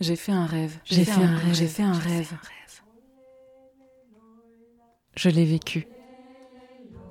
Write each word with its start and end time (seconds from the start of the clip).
J'ai 0.00 0.14
fait 0.14 0.32
un 0.32 0.46
rêve. 0.46 0.78
J'ai 0.84 1.04
fait, 1.04 1.10
un 1.10 1.36
rêve. 1.36 1.54
J'ai 1.54 1.66
fait 1.66 1.82
un 1.82 1.92
rêve. 1.92 2.32
Je 5.16 5.28
l'ai 5.28 5.44
vécu. 5.44 5.88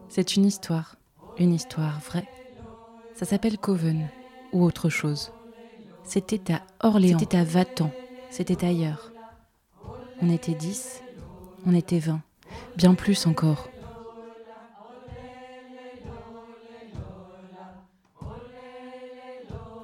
C'est 0.07 0.37
une 0.37 0.45
histoire. 0.45 0.95
Une 1.37 1.53
histoire 1.53 1.99
vraie. 1.99 2.27
Ça 3.13 3.25
s'appelle 3.25 3.57
Coven 3.57 4.09
ou 4.53 4.63
autre 4.63 4.89
chose. 4.89 5.33
C'était 6.03 6.53
à 6.53 6.61
Orléans. 6.79 7.19
C'était 7.19 7.37
à 7.37 7.43
Vatan. 7.43 7.91
C'était 8.29 8.65
ailleurs. 8.65 9.11
On 10.21 10.29
était 10.29 10.55
dix. 10.55 11.03
On 11.65 11.73
était 11.75 11.99
vingt. 11.99 12.21
Bien 12.77 12.93
plus 12.93 13.27
encore. 13.27 13.69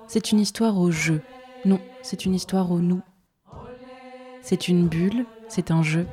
C'est 0.08 0.32
une 0.32 0.40
histoire 0.40 0.78
au 0.78 0.90
jeu. 0.90 1.22
Non, 1.66 1.80
c'est 2.02 2.26
une 2.26 2.36
histoire 2.36 2.72
au 2.72 2.80
nous. 2.80 3.02
C'est 4.42 4.68
une 4.68 4.90
bulle, 4.90 5.26
c'est 5.48 5.72
un 5.72 5.82
jeu. 5.82 6.06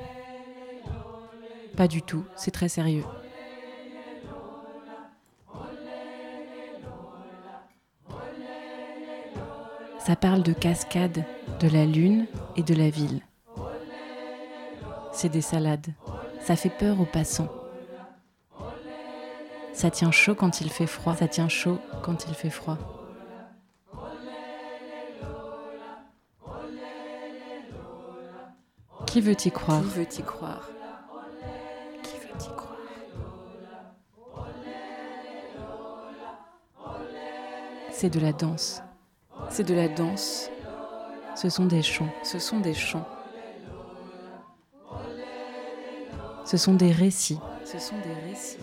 Pas 1.76 1.88
du 1.88 2.02
tout, 2.02 2.24
c'est 2.36 2.52
très 2.52 2.68
sérieux. 2.68 3.04
Ça 9.98 10.14
parle 10.14 10.42
de 10.42 10.52
cascades, 10.52 11.24
de 11.58 11.68
la 11.68 11.84
lune 11.84 12.26
et 12.56 12.62
de 12.62 12.74
la 12.74 12.88
ville. 12.88 13.20
C'est 15.12 15.28
des 15.28 15.40
salades. 15.40 15.92
Ça 16.40 16.54
fait 16.54 16.70
peur 16.70 17.00
aux 17.00 17.06
passants. 17.06 17.48
Ça 19.72 19.90
tient 19.90 20.12
chaud 20.12 20.34
quand 20.34 20.60
il 20.60 20.70
fait 20.70 20.86
froid. 20.86 21.16
Ça 21.16 21.26
tient 21.26 21.48
chaud 21.48 21.78
quand 22.02 22.26
il 22.28 22.34
fait 22.34 22.50
froid. 22.50 22.99
Qui 29.10 29.20
veut 29.20 29.34
y 29.44 29.50
croire 29.50 29.82
Qui 29.82 29.88
veut 29.88 30.02
y 30.04 30.22
croire 30.22 30.70
Qui 32.00 32.16
veut 32.16 32.28
y 32.40 32.46
croire 32.54 32.76
C'est 37.90 38.08
de 38.08 38.20
la 38.20 38.32
danse. 38.32 38.82
C'est 39.48 39.64
de 39.64 39.74
la 39.74 39.88
danse. 39.88 40.48
Ce 41.34 41.48
sont 41.48 41.66
des 41.66 41.82
chants. 41.82 42.12
Ce 42.22 42.38
sont 42.38 42.60
des 42.60 42.72
chants. 42.72 43.08
Ce 46.44 46.56
sont 46.56 46.74
des 46.74 46.92
récits. 46.92 47.40
Ce 47.64 47.80
sont 47.80 47.98
des 47.98 48.30
récits. 48.30 48.58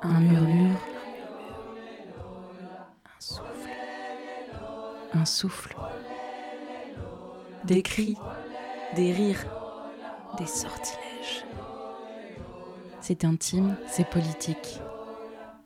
Un 0.00 0.18
murmure. 0.18 0.80
Un 3.04 3.20
souffle. 3.20 3.70
Un 5.12 5.24
souffle 5.26 5.76
des 7.64 7.82
cris, 7.82 8.16
des 8.96 9.12
rires, 9.12 9.46
des 10.38 10.46
sortilèges. 10.46 11.44
C'est 13.00 13.24
intime, 13.24 13.76
c'est 13.88 14.08
politique. 14.08 14.80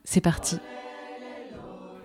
C'est 0.05 0.20
parti. 0.20 0.58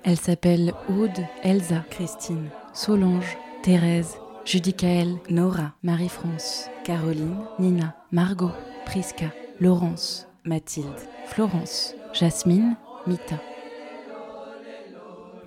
Elle 0.04 0.18
s'appelle 0.18 0.74
Aude, 0.90 1.26
Elsa, 1.44 1.84
Christine, 1.90 2.50
Solange, 2.74 3.38
Thérèse, 3.62 4.18
Judicaël, 4.46 5.18
Nora, 5.30 5.74
Marie-France, 5.84 6.70
Caroline, 6.84 7.38
Nina, 7.60 7.96
Margot, 8.12 8.52
Prisca, 8.86 9.28
Laurence, 9.60 10.28
Mathilde, 10.44 10.88
Florence, 11.28 11.96
Jasmine, 12.14 12.76
Mita. 13.06 13.36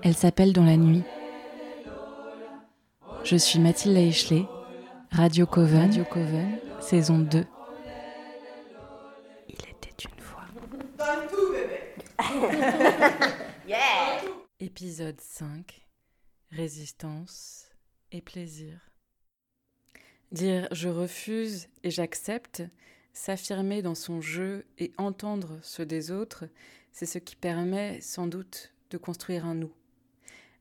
Elle 0.02 0.14
s'appelle 0.14 0.52
dans 0.52 0.64
la 0.64 0.76
nuit, 0.76 1.02
je 3.24 3.36
suis 3.36 3.58
Mathilde 3.58 3.96
Eichley, 3.96 4.44
Radio 5.10 5.46
Coven, 5.46 5.80
Radio 5.80 6.04
Coven, 6.04 6.58
saison 6.80 7.18
2. 7.18 7.46
Il 9.48 9.54
était 9.54 10.04
une 10.04 10.20
fois. 10.20 10.42
Donne 10.98 11.26
tout, 11.30 11.52
bébé 11.52 11.94
yeah 13.66 14.20
Épisode 14.60 15.20
5 15.20 15.86
Résistance 16.50 17.70
et 18.12 18.20
plaisir. 18.20 18.78
Dire 20.30 20.68
je 20.70 20.90
refuse 20.90 21.68
et 21.82 21.90
j'accepte, 21.90 22.62
s'affirmer 23.14 23.80
dans 23.80 23.94
son 23.94 24.20
jeu 24.20 24.66
et 24.76 24.92
entendre 24.98 25.58
ceux 25.62 25.86
des 25.86 26.10
autres, 26.10 26.44
c'est 26.92 27.06
ce 27.06 27.18
qui 27.18 27.36
permet 27.36 28.00
sans 28.02 28.26
doute 28.26 28.72
de 28.90 28.98
construire 28.98 29.46
un 29.46 29.54
nous. 29.54 29.72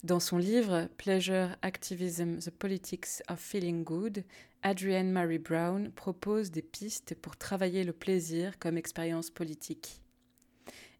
Dans 0.03 0.19
son 0.19 0.37
livre 0.37 0.89
Pleasure 0.97 1.55
Activism 1.61 2.39
The 2.39 2.49
Politics 2.49 3.23
of 3.29 3.39
Feeling 3.39 3.85
Good, 3.85 4.25
Adrienne 4.61 5.09
Mary 5.09 5.37
Brown 5.37 5.93
propose 5.93 6.51
des 6.51 6.61
pistes 6.61 7.15
pour 7.15 7.37
travailler 7.37 7.85
le 7.85 7.93
plaisir 7.93 8.59
comme 8.59 8.77
expérience 8.77 9.29
politique. 9.29 10.01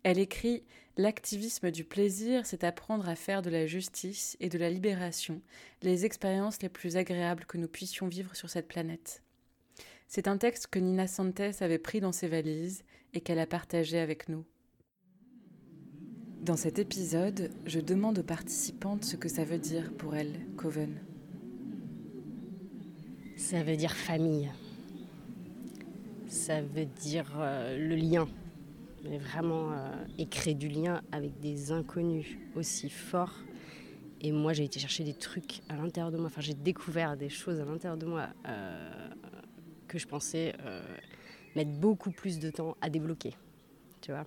Elle 0.03 0.19
écrit 0.19 0.63
L'activisme 0.95 1.69
du 1.69 1.83
plaisir, 1.83 2.45
c'est 2.45 2.63
apprendre 2.63 3.09
à 3.09 3.15
faire 3.15 3.41
de 3.41 3.49
la 3.49 3.65
justice 3.65 4.37
et 4.39 4.47
de 4.47 4.57
la 4.57 4.69
libération 4.69 5.41
les 5.81 6.05
expériences 6.05 6.61
les 6.61 6.69
plus 6.69 6.95
agréables 6.95 7.43
que 7.43 7.57
nous 7.57 7.67
puissions 7.67 8.07
vivre 8.07 8.33
sur 8.37 8.49
cette 8.49 8.69
planète. 8.69 9.21
C'est 10.07 10.29
un 10.29 10.37
texte 10.37 10.67
que 10.67 10.79
Nina 10.79 11.07
Santes 11.07 11.61
avait 11.61 11.77
pris 11.77 11.99
dans 11.99 12.13
ses 12.13 12.29
valises 12.29 12.85
et 13.13 13.19
qu'elle 13.19 13.39
a 13.39 13.47
partagé 13.47 13.99
avec 13.99 14.29
nous. 14.29 14.45
Dans 16.43 16.57
cet 16.57 16.77
épisode, 16.77 17.51
je 17.65 17.79
demande 17.79 18.19
aux 18.19 18.23
participantes 18.23 19.05
ce 19.05 19.15
que 19.15 19.29
ça 19.29 19.45
veut 19.45 19.59
dire 19.59 19.93
pour 19.93 20.13
elles, 20.13 20.41
Coven. 20.57 20.99
Ça 23.37 23.63
veut 23.63 23.77
dire 23.77 23.93
famille. 23.93 24.51
Ça 26.27 26.61
veut 26.61 26.83
dire 26.99 27.31
euh, 27.37 27.77
le 27.77 27.95
lien. 27.95 28.27
Mais 29.05 29.19
vraiment, 29.19 29.71
euh, 29.71 29.89
et 30.17 30.25
créer 30.25 30.53
du 30.53 30.67
lien 30.67 31.01
avec 31.13 31.39
des 31.39 31.71
inconnus 31.71 32.37
aussi 32.57 32.89
forts. 32.89 33.39
Et 34.19 34.33
moi, 34.33 34.51
j'ai 34.51 34.65
été 34.65 34.81
chercher 34.81 35.05
des 35.05 35.13
trucs 35.13 35.61
à 35.69 35.77
l'intérieur 35.77 36.11
de 36.11 36.17
moi. 36.17 36.25
Enfin, 36.25 36.41
j'ai 36.41 36.55
découvert 36.55 37.15
des 37.15 37.29
choses 37.29 37.61
à 37.61 37.63
l'intérieur 37.63 37.97
de 37.97 38.05
moi 38.05 38.27
euh, 38.49 39.09
que 39.87 39.97
je 39.97 40.07
pensais 40.07 40.53
mettre 41.55 41.71
beaucoup 41.71 42.11
plus 42.11 42.37
de 42.37 42.49
temps 42.49 42.75
à 42.81 42.89
débloquer. 42.89 43.33
Tu 44.01 44.11
vois? 44.11 44.25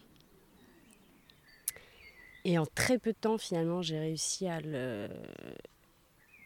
Et 2.49 2.59
en 2.59 2.65
très 2.65 2.97
peu 3.01 3.11
de 3.11 3.19
temps, 3.19 3.39
finalement, 3.39 3.83
j'ai 3.83 3.99
réussi 3.99 4.47
à 4.47 4.61
le. 4.61 5.09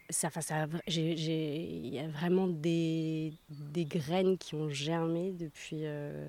Ça, 0.08 0.30
ça, 0.30 0.66
il 0.88 1.88
y 1.88 1.98
a 1.98 2.08
vraiment 2.08 2.48
des, 2.48 3.34
des, 3.50 3.84
graines 3.84 4.38
qui 4.38 4.54
ont 4.54 4.70
germé 4.70 5.32
depuis, 5.32 5.82
euh, 5.84 6.26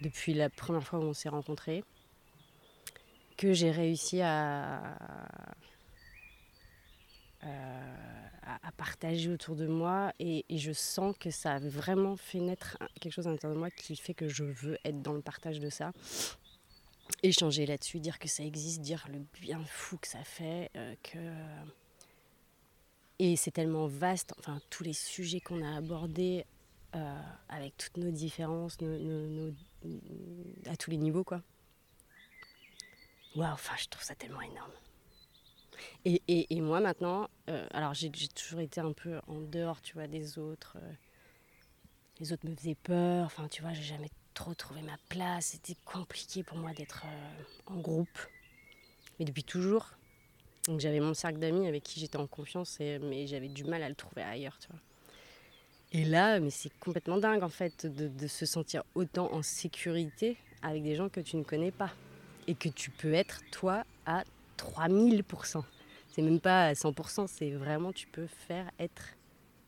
depuis 0.00 0.32
la 0.32 0.48
première 0.48 0.82
fois 0.82 0.98
où 0.98 1.02
on 1.02 1.12
s'est 1.12 1.28
rencontrés, 1.28 1.84
que 3.36 3.52
j'ai 3.52 3.70
réussi 3.70 4.22
à, 4.22 4.96
à, 7.42 8.72
partager 8.78 9.30
autour 9.30 9.56
de 9.56 9.66
moi. 9.66 10.14
Et, 10.18 10.46
et, 10.48 10.56
je 10.56 10.72
sens 10.72 11.14
que 11.20 11.30
ça 11.30 11.52
a 11.52 11.58
vraiment 11.58 12.16
fait 12.16 12.40
naître 12.40 12.78
quelque 12.98 13.12
chose 13.12 13.26
à 13.26 13.30
l'intérieur 13.30 13.56
de 13.56 13.60
moi 13.60 13.70
qui 13.70 13.94
fait 13.94 14.14
que 14.14 14.26
je 14.26 14.44
veux 14.44 14.78
être 14.86 15.02
dans 15.02 15.12
le 15.12 15.20
partage 15.20 15.60
de 15.60 15.68
ça 15.68 15.92
échanger 17.22 17.66
là-dessus, 17.66 18.00
dire 18.00 18.18
que 18.18 18.28
ça 18.28 18.42
existe, 18.44 18.80
dire 18.80 19.06
le 19.10 19.20
bien 19.40 19.62
fou 19.64 19.96
que 19.98 20.08
ça 20.08 20.22
fait, 20.24 20.70
euh, 20.76 20.94
que 21.02 21.18
et 23.18 23.36
c'est 23.36 23.50
tellement 23.50 23.86
vaste, 23.86 24.34
enfin 24.38 24.60
tous 24.68 24.84
les 24.84 24.92
sujets 24.92 25.40
qu'on 25.40 25.62
a 25.62 25.76
abordés 25.76 26.44
euh, 26.94 27.20
avec 27.48 27.76
toutes 27.76 27.96
nos 27.96 28.10
différences, 28.10 28.76
à 30.66 30.76
tous 30.76 30.90
les 30.90 30.98
niveaux 30.98 31.24
quoi. 31.24 31.42
Waouh, 33.34 33.52
enfin 33.52 33.74
je 33.78 33.88
trouve 33.88 34.04
ça 34.04 34.14
tellement 34.14 34.42
énorme. 34.42 34.72
Et, 36.04 36.22
et, 36.28 36.60
moi 36.60 36.80
maintenant, 36.80 37.28
euh, 37.50 37.66
alors 37.72 37.92
j'ai 37.92 38.10
toujours 38.10 38.60
été 38.60 38.80
un 38.80 38.92
peu 38.92 39.20
en 39.26 39.40
dehors, 39.40 39.82
tu 39.82 39.94
vois, 39.94 40.06
des 40.06 40.38
autres. 40.38 40.78
les 42.18 42.32
autres 42.32 42.48
me 42.48 42.54
faisaient 42.54 42.76
peur, 42.76 43.26
enfin 43.26 43.48
tu 43.48 43.60
vois, 43.60 43.72
j'ai 43.72 43.82
jamais 43.82 44.08
trop 44.36 44.54
trouvé 44.54 44.82
ma 44.82 44.98
place. 45.08 45.46
C'était 45.46 45.76
compliqué 45.84 46.44
pour 46.44 46.58
moi 46.58 46.72
d'être 46.72 47.02
euh, 47.06 47.72
en 47.74 47.80
groupe. 47.80 48.18
Mais 49.18 49.24
depuis 49.24 49.42
toujours. 49.42 49.90
J'avais 50.78 51.00
mon 51.00 51.14
cercle 51.14 51.38
d'amis 51.38 51.66
avec 51.66 51.84
qui 51.84 52.00
j'étais 52.00 52.18
en 52.18 52.26
confiance, 52.26 52.78
mais 52.80 53.26
j'avais 53.28 53.48
du 53.48 53.62
mal 53.64 53.84
à 53.84 53.88
le 53.88 53.94
trouver 53.94 54.22
ailleurs. 54.22 54.58
Et 55.92 56.04
là, 56.04 56.40
mais 56.40 56.50
c'est 56.50 56.76
complètement 56.80 57.18
dingue 57.18 57.44
en 57.44 57.48
fait 57.48 57.86
de, 57.86 58.08
de, 58.08 58.26
se 58.26 58.46
sentir 58.46 58.82
autant 58.96 59.32
en 59.32 59.42
sécurité 59.42 60.36
avec 60.62 60.82
des 60.82 60.96
gens 60.96 61.08
que 61.08 61.20
tu 61.20 61.36
ne 61.36 61.44
connais 61.44 61.70
pas. 61.70 61.92
Et 62.48 62.56
que 62.56 62.68
tu 62.68 62.90
peux 62.90 63.14
être 63.14 63.42
toi 63.52 63.84
à 64.06 64.24
3000%. 64.58 65.62
C'est 66.10 66.22
même 66.22 66.40
pas 66.40 66.66
à 66.66 66.72
100%, 66.72 67.28
c'est 67.28 67.50
vraiment 67.50 67.92
tu 67.92 68.08
peux 68.08 68.26
faire 68.26 68.70
être 68.80 69.14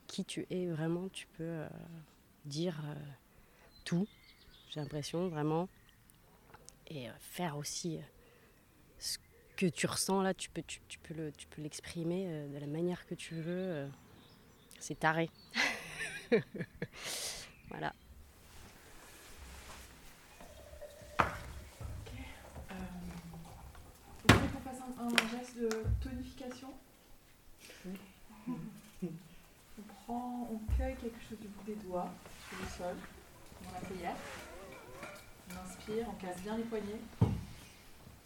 qui 0.09 0.25
tu 0.25 0.47
es 0.51 0.67
vraiment, 0.67 1.09
tu 1.11 1.27
peux 1.37 1.45
euh, 1.45 1.69
dire 2.45 2.77
euh, 2.85 2.95
tout 3.85 4.09
j'ai 4.71 4.81
l'impression 4.81 5.29
vraiment. 5.29 5.69
Et 6.89 7.09
euh, 7.09 7.13
faire 7.21 7.57
aussi 7.57 7.99
euh, 7.99 8.03
que 9.59 9.67
tu 9.67 9.87
ressens 9.87 10.23
là, 10.23 10.35
tu 10.35 10.51
peux, 10.51 10.63
tu, 10.63 10.81
peux, 11.03 11.15
le, 11.15 11.33
tu 11.33 11.49
peux 11.49 11.61
l'exprimer 11.61 12.27
euh, 12.29 12.47
de 12.55 12.59
la 12.59 12.69
manière 12.69 13.05
que 13.07 13.17
tu 13.17 13.35
veux. 13.35 13.43
Euh, 13.49 13.89
c'est 14.79 15.01
taré. 15.01 15.31
voilà. 17.69 17.93
Vous 24.29 24.35
voulez 24.35 24.49
qu'on 24.49 24.61
fasse 24.61 24.81
un, 24.81 25.09
geste 25.37 25.59
de 25.59 25.69
tonification? 26.01 26.73
On 29.81 29.83
prend, 30.05 30.49
on 30.51 30.59
cueille 30.77 30.97
quelque 30.97 31.21
chose 31.29 31.39
du 31.39 31.47
bout 31.47 31.65
des 31.65 31.77
doigts 31.77 32.11
sur 32.49 32.59
le 32.59 32.67
sol, 32.67 32.97
dans 33.65 33.71
la 33.73 33.87
cueillère. 33.87 34.17
On 35.51 35.65
inspire, 35.65 36.07
on 36.09 36.15
casse 36.15 36.41
bien 36.43 36.57
les 36.57 36.65
poignets. 36.65 37.01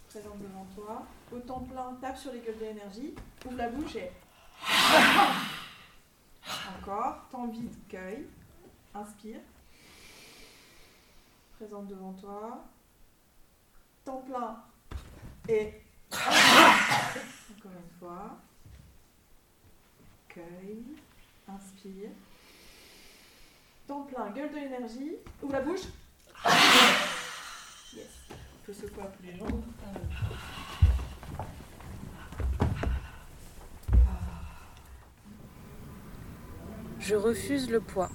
Présente 0.09 0.39
devant 0.39 0.65
toi. 0.75 1.05
Au 1.31 1.39
temps 1.39 1.61
plein, 1.61 1.97
tape 2.01 2.17
sur 2.17 2.31
les 2.33 2.39
gueules 2.39 2.57
de 2.57 2.65
l'énergie. 2.65 3.15
Ouvre 3.45 3.57
la 3.57 3.69
bouche 3.69 3.95
et. 3.95 4.11
Encore. 6.77 7.27
Temps 7.31 7.47
vide, 7.47 7.73
cueille. 7.87 8.27
Inspire. 8.93 9.39
Présente 11.57 11.87
devant 11.87 12.13
toi. 12.13 12.63
Temps 14.05 14.21
plein. 14.21 14.63
Et. 15.47 15.81
Encore 16.11 17.71
une 17.71 17.99
fois. 17.99 18.37
Cueille. 20.27 20.83
Inspire. 21.47 22.11
Temps 23.87 24.03
plein, 24.03 24.29
gueule 24.29 24.49
de 24.51 24.55
l'énergie. 24.55 25.15
Ouvre 25.41 25.53
la 25.53 25.61
bouche. 25.61 25.87
Yes. 26.45 28.07
On 28.31 28.65
peut 28.65 28.73
secouer 28.73 29.03
un 29.03 29.05
peu 29.05 29.23
les 29.23 29.37
jambes. 29.37 29.63
Je 36.99 37.15
refuse 37.15 37.69
le 37.69 37.79
poids. 37.79 38.09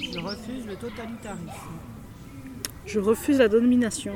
Je 0.00 0.18
refuse 0.18 0.66
le 0.66 0.76
totalitarisme. 0.76 1.48
Je 2.86 2.98
refuse 3.00 3.38
la 3.38 3.48
domination. 3.48 4.14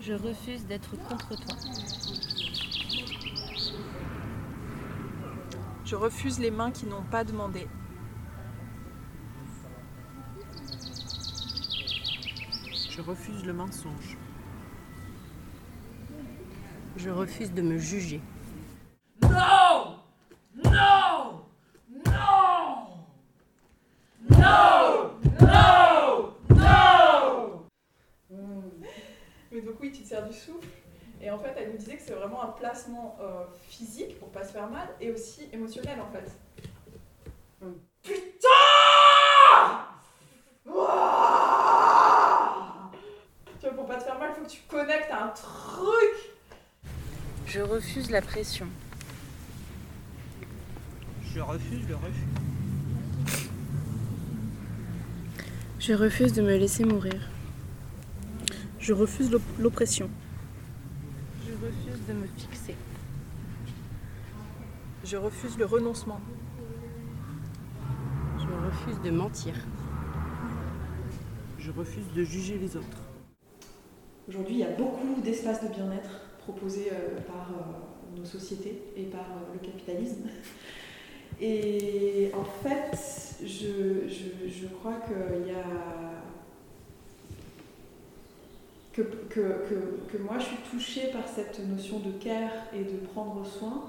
Je 0.00 0.12
refuse 0.14 0.66
d'être 0.66 0.90
contre 1.08 1.36
toi. 1.36 1.56
Je 5.84 5.96
refuse 5.96 6.38
les 6.38 6.50
mains 6.50 6.70
qui 6.70 6.86
n'ont 6.86 7.02
pas 7.02 7.24
demandé. 7.24 7.66
Je 13.00 13.06
refuse 13.06 13.46
le 13.46 13.54
mensonge. 13.54 14.18
Je 16.98 17.08
refuse 17.08 17.50
de 17.50 17.62
me 17.62 17.78
juger. 17.78 18.20
Non 19.22 19.96
Non 20.62 21.40
Non 21.88 22.90
Non 24.28 25.10
Non 25.40 26.34
Non 26.50 27.62
Mais 29.50 29.62
donc 29.62 29.76
oui, 29.80 29.92
tu 29.92 30.02
te 30.02 30.08
sers 30.08 30.28
du 30.28 30.34
souffle. 30.34 30.68
Et 31.22 31.30
en 31.30 31.38
fait, 31.38 31.54
elle 31.56 31.70
nous 31.70 31.78
disait 31.78 31.96
que 31.96 32.02
c'est 32.02 32.12
vraiment 32.12 32.42
un 32.42 32.48
placement 32.48 33.16
euh, 33.22 33.46
physique 33.66 34.18
pour 34.18 34.28
pas 34.28 34.44
se 34.44 34.52
faire 34.52 34.68
mal 34.68 34.88
et 35.00 35.10
aussi 35.10 35.48
émotionnel 35.54 35.98
en 36.02 36.12
fait. 36.12 36.30
Putain 38.02 38.48
Tu 43.60 43.66
vois, 43.66 43.74
pour 43.76 43.84
pas 43.84 43.96
te 43.96 44.04
faire 44.04 44.18
mal, 44.18 44.30
il 44.30 44.34
faut 44.36 44.39
que 44.39 44.39
tu 44.50 44.60
connectes 44.68 45.10
à 45.10 45.26
un 45.26 45.28
truc. 45.28 46.90
Je 47.46 47.60
refuse 47.60 48.10
la 48.10 48.22
pression. 48.22 48.66
Je 51.34 51.40
refuse 51.40 51.88
le 51.88 51.94
refus. 51.96 53.40
Je 55.78 55.94
refuse 55.94 56.32
de 56.32 56.42
me 56.42 56.56
laisser 56.56 56.84
mourir. 56.84 57.28
Je 58.78 58.92
refuse 58.92 59.30
l'oppression 59.58 60.10
refuse 61.62 62.06
de 62.06 62.12
me 62.14 62.26
fixer. 62.26 62.74
Je 65.04 65.16
refuse 65.16 65.58
le 65.58 65.66
renoncement. 65.66 66.20
Je 68.38 68.66
refuse 68.66 69.00
de 69.02 69.10
mentir. 69.10 69.54
Je 71.58 71.70
refuse 71.70 72.06
de 72.14 72.24
juger 72.24 72.58
les 72.58 72.76
autres. 72.76 73.09
Aujourd'hui, 74.28 74.56
il 74.56 74.60
y 74.60 74.64
a 74.64 74.70
beaucoup 74.70 75.20
d'espaces 75.22 75.62
de 75.62 75.68
bien-être 75.68 76.20
proposés 76.38 76.88
euh, 76.92 77.20
par 77.26 77.50
euh, 77.50 78.18
nos 78.18 78.24
sociétés 78.24 78.82
et 78.96 79.04
par 79.04 79.20
euh, 79.20 79.54
le 79.54 79.58
capitalisme. 79.58 80.28
Et 81.42 82.30
en 82.34 82.44
fait, 82.44 82.94
je, 83.40 84.06
je, 84.08 84.46
je 84.46 84.66
crois 84.66 84.96
qu'il 85.06 85.46
y 85.50 85.56
a 85.56 85.64
que, 88.92 89.00
que, 89.00 89.66
que, 90.12 90.18
moi 90.18 90.38
je 90.38 90.44
suis 90.44 90.56
touchée 90.70 91.06
par 91.10 91.26
cette 91.26 91.66
notion 91.66 92.00
de 92.00 92.10
care 92.22 92.66
et 92.74 92.84
de 92.84 92.98
prendre 93.06 93.46
soin. 93.46 93.84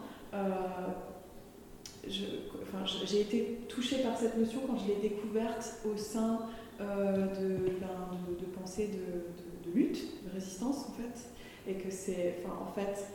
J'ai 2.08 3.20
été 3.20 3.60
touchée 3.68 3.98
par 3.98 4.18
cette 4.18 4.38
notion 4.38 4.62
quand 4.66 4.78
je 4.78 4.88
l'ai 4.88 5.10
découverte 5.10 5.82
au 5.84 5.98
sein 5.98 6.40
de, 6.80 6.86
ben, 6.86 8.08
de, 8.30 8.46
de, 8.46 9.51
lutte, 9.70 10.26
de 10.26 10.34
résistance 10.34 10.86
en 10.90 10.94
fait. 10.94 11.30
Et 11.68 11.76
que 11.76 11.92
c'est, 11.92 12.38
enfin, 12.44 12.56
en 12.62 12.74
fait, 12.74 13.06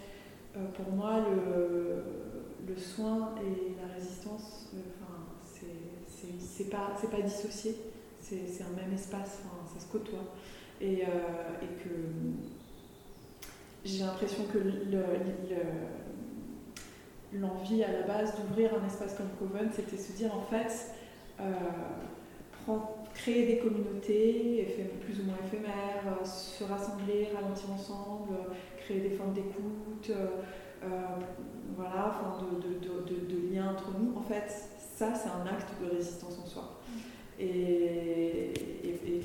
euh, 0.56 0.66
pour 0.76 0.92
moi, 0.92 1.24
le, 2.66 2.76
soin 2.76 3.34
et 3.40 3.74
la 3.80 3.94
résistance, 3.94 4.70
enfin, 5.00 5.24
c'est 6.38 6.70
pas, 6.70 6.92
pas 7.10 7.22
dissocié, 7.22 7.74
c'est 8.20 8.62
un 8.62 8.76
même 8.76 8.92
espace, 8.94 9.40
ça 9.74 9.80
se 9.80 9.90
côtoie. 9.90 10.34
Et, 10.80 11.02
euh, 11.02 11.08
et 11.62 11.82
que 11.82 11.88
j'ai 13.84 14.04
l'impression 14.04 14.44
que 14.52 14.58
l'envie 17.32 17.82
à 17.82 17.92
la 17.92 18.02
base 18.02 18.34
d'ouvrir 18.36 18.72
un 18.74 18.86
espace 18.86 19.14
comme 19.14 19.30
Coven, 19.38 19.70
c'était 19.74 19.96
se 19.96 20.12
dire 20.12 20.34
en 20.34 20.42
fait, 20.42 20.90
euh, 21.40 21.52
créer 23.16 23.46
des 23.46 23.58
communautés 23.58 24.66
plus 25.04 25.20
ou 25.20 25.24
moins 25.24 25.36
éphémères, 25.44 26.04
euh, 26.06 26.24
se 26.24 26.64
rassembler, 26.64 27.28
ralentir 27.34 27.70
ensemble, 27.72 28.34
créer 28.78 29.00
des 29.00 29.10
formes 29.10 29.32
d'écoute, 29.32 30.10
voilà, 31.76 32.08
enfin 32.08 32.38
de, 32.60 33.54
liens 33.54 33.70
entre 33.72 33.90
nous. 33.98 34.16
En 34.16 34.22
fait, 34.22 34.50
ça, 34.78 35.14
c'est 35.14 35.28
un 35.28 35.46
acte 35.46 35.68
de 35.82 35.96
résistance 35.96 36.38
en 36.42 36.46
soi. 36.46 36.80
Et, 37.38 38.52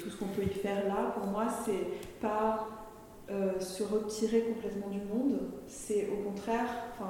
tout 0.02 0.10
ce 0.10 0.18
qu'on 0.18 0.28
peut 0.28 0.44
y 0.44 0.50
faire 0.50 0.88
là, 0.88 1.14
pour 1.16 1.28
moi, 1.28 1.46
c'est 1.64 2.20
pas 2.20 2.68
euh, 3.30 3.60
se 3.60 3.84
retirer 3.84 4.42
complètement 4.42 4.90
du 4.90 5.00
monde, 5.00 5.40
c'est 5.68 6.10
au 6.10 6.24
contraire 6.28 6.68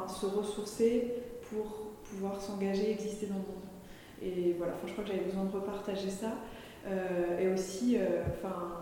se 0.07 0.25
ressourcer 0.25 1.13
pour 1.49 1.91
pouvoir 2.03 2.39
s'engager, 2.41 2.91
exister 2.91 3.27
dans 3.27 3.35
le 3.35 3.41
monde. 3.41 3.71
Et 4.21 4.53
voilà, 4.57 4.73
je 4.85 4.91
crois 4.91 5.03
que 5.03 5.09
j'avais 5.09 5.23
besoin 5.23 5.45
de 5.45 5.51
repartager 5.51 6.09
ça. 6.09 6.33
Euh, 6.87 7.39
et 7.39 7.53
aussi, 7.53 7.97
euh, 7.97 8.23
enfin, 8.31 8.77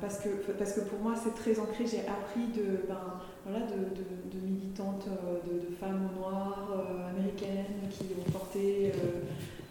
parce, 0.00 0.18
que, 0.18 0.28
parce 0.52 0.74
que 0.74 0.80
pour 0.80 0.98
moi 1.00 1.14
c'est 1.16 1.34
très 1.34 1.58
ancré, 1.58 1.86
j'ai 1.86 2.00
appris 2.00 2.46
de, 2.54 2.86
ben, 2.86 3.20
voilà, 3.44 3.66
de, 3.66 4.38
de, 4.38 4.46
militantes, 4.46 5.08
de, 5.08 5.74
femmes 5.76 6.10
noires 6.16 6.70
américaines 7.10 7.88
qui 7.90 8.04
ont 8.20 8.30
porté 8.30 8.92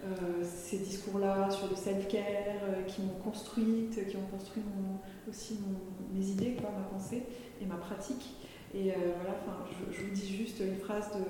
euh, 0.04 0.44
ces 0.44 0.80
discours-là 0.80 1.50
sur 1.50 1.70
le 1.70 1.78
self-care 1.78 2.24
euh, 2.64 2.84
qui 2.84 3.04
m'ont 3.04 3.20
construite, 3.24 4.06
qui 4.10 4.18
ont 4.18 4.28
construit 4.30 4.64
aussi 5.30 5.60
mes 6.14 6.26
idées, 6.26 6.58
quoi, 6.60 6.72
ma 6.78 6.84
pensée 6.84 7.24
et 7.62 7.66
ma 7.66 7.76
pratique. 7.76 8.36
Et 8.76 8.92
euh, 8.92 8.96
voilà, 9.22 9.38
je, 9.72 9.96
je, 9.96 10.04
vous 10.04 10.14
dis 10.14 10.36
juste 10.36 10.60
une 10.60 10.76
phrase 10.76 11.10
de 11.14 11.24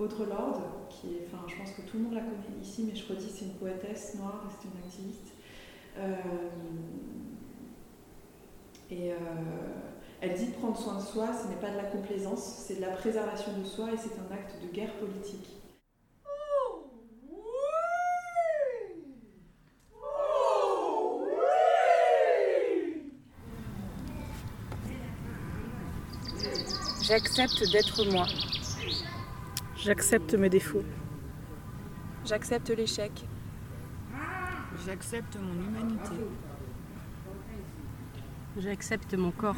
Audre 0.00 0.24
Lorde, 0.24 0.62
qui 0.88 1.08
est, 1.08 1.26
enfin, 1.26 1.44
je 1.46 1.56
pense 1.56 1.72
que 1.72 1.82
tout 1.82 1.98
le 1.98 2.04
monde 2.04 2.14
la 2.14 2.22
connaît 2.22 2.60
ici, 2.62 2.84
mais 2.88 2.96
je 2.96 3.06
redis, 3.06 3.30
c'est 3.30 3.44
une 3.44 3.54
poétesse 3.54 4.14
noire 4.14 4.42
c'est 4.48 4.66
une 4.66 4.78
activiste. 4.82 5.28
et 8.90 9.12
elle 10.22 10.34
dit 10.34 10.46
prendre 10.52 10.78
soin 10.78 10.96
de 10.96 11.02
soi, 11.02 11.28
ce 11.32 11.48
n'est 11.48 11.60
pas 11.60 11.70
de 11.70 11.76
la 11.76 11.84
complaisance, 11.84 12.64
c'est 12.66 12.76
de 12.76 12.80
la 12.80 12.92
préservation 12.92 13.52
de 13.58 13.64
soi 13.64 13.92
et 13.92 13.96
c'est 13.96 14.18
un 14.18 14.34
acte 14.34 14.54
de 14.62 14.68
guerre 14.74 14.94
politique. 14.94 15.48
J'accepte 27.02 27.72
d'être 27.72 28.04
moi. 28.12 28.26
J'accepte 29.82 30.34
mes 30.34 30.50
défauts. 30.50 30.84
J'accepte 32.26 32.68
l'échec. 32.68 33.12
J'accepte 34.84 35.38
mon 35.40 35.54
humanité. 35.54 36.16
J'accepte 38.58 39.14
mon 39.14 39.30
corps. 39.30 39.56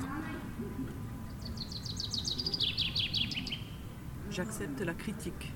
J'accepte 4.31 4.81
la 4.83 4.95
critique. 4.95 5.52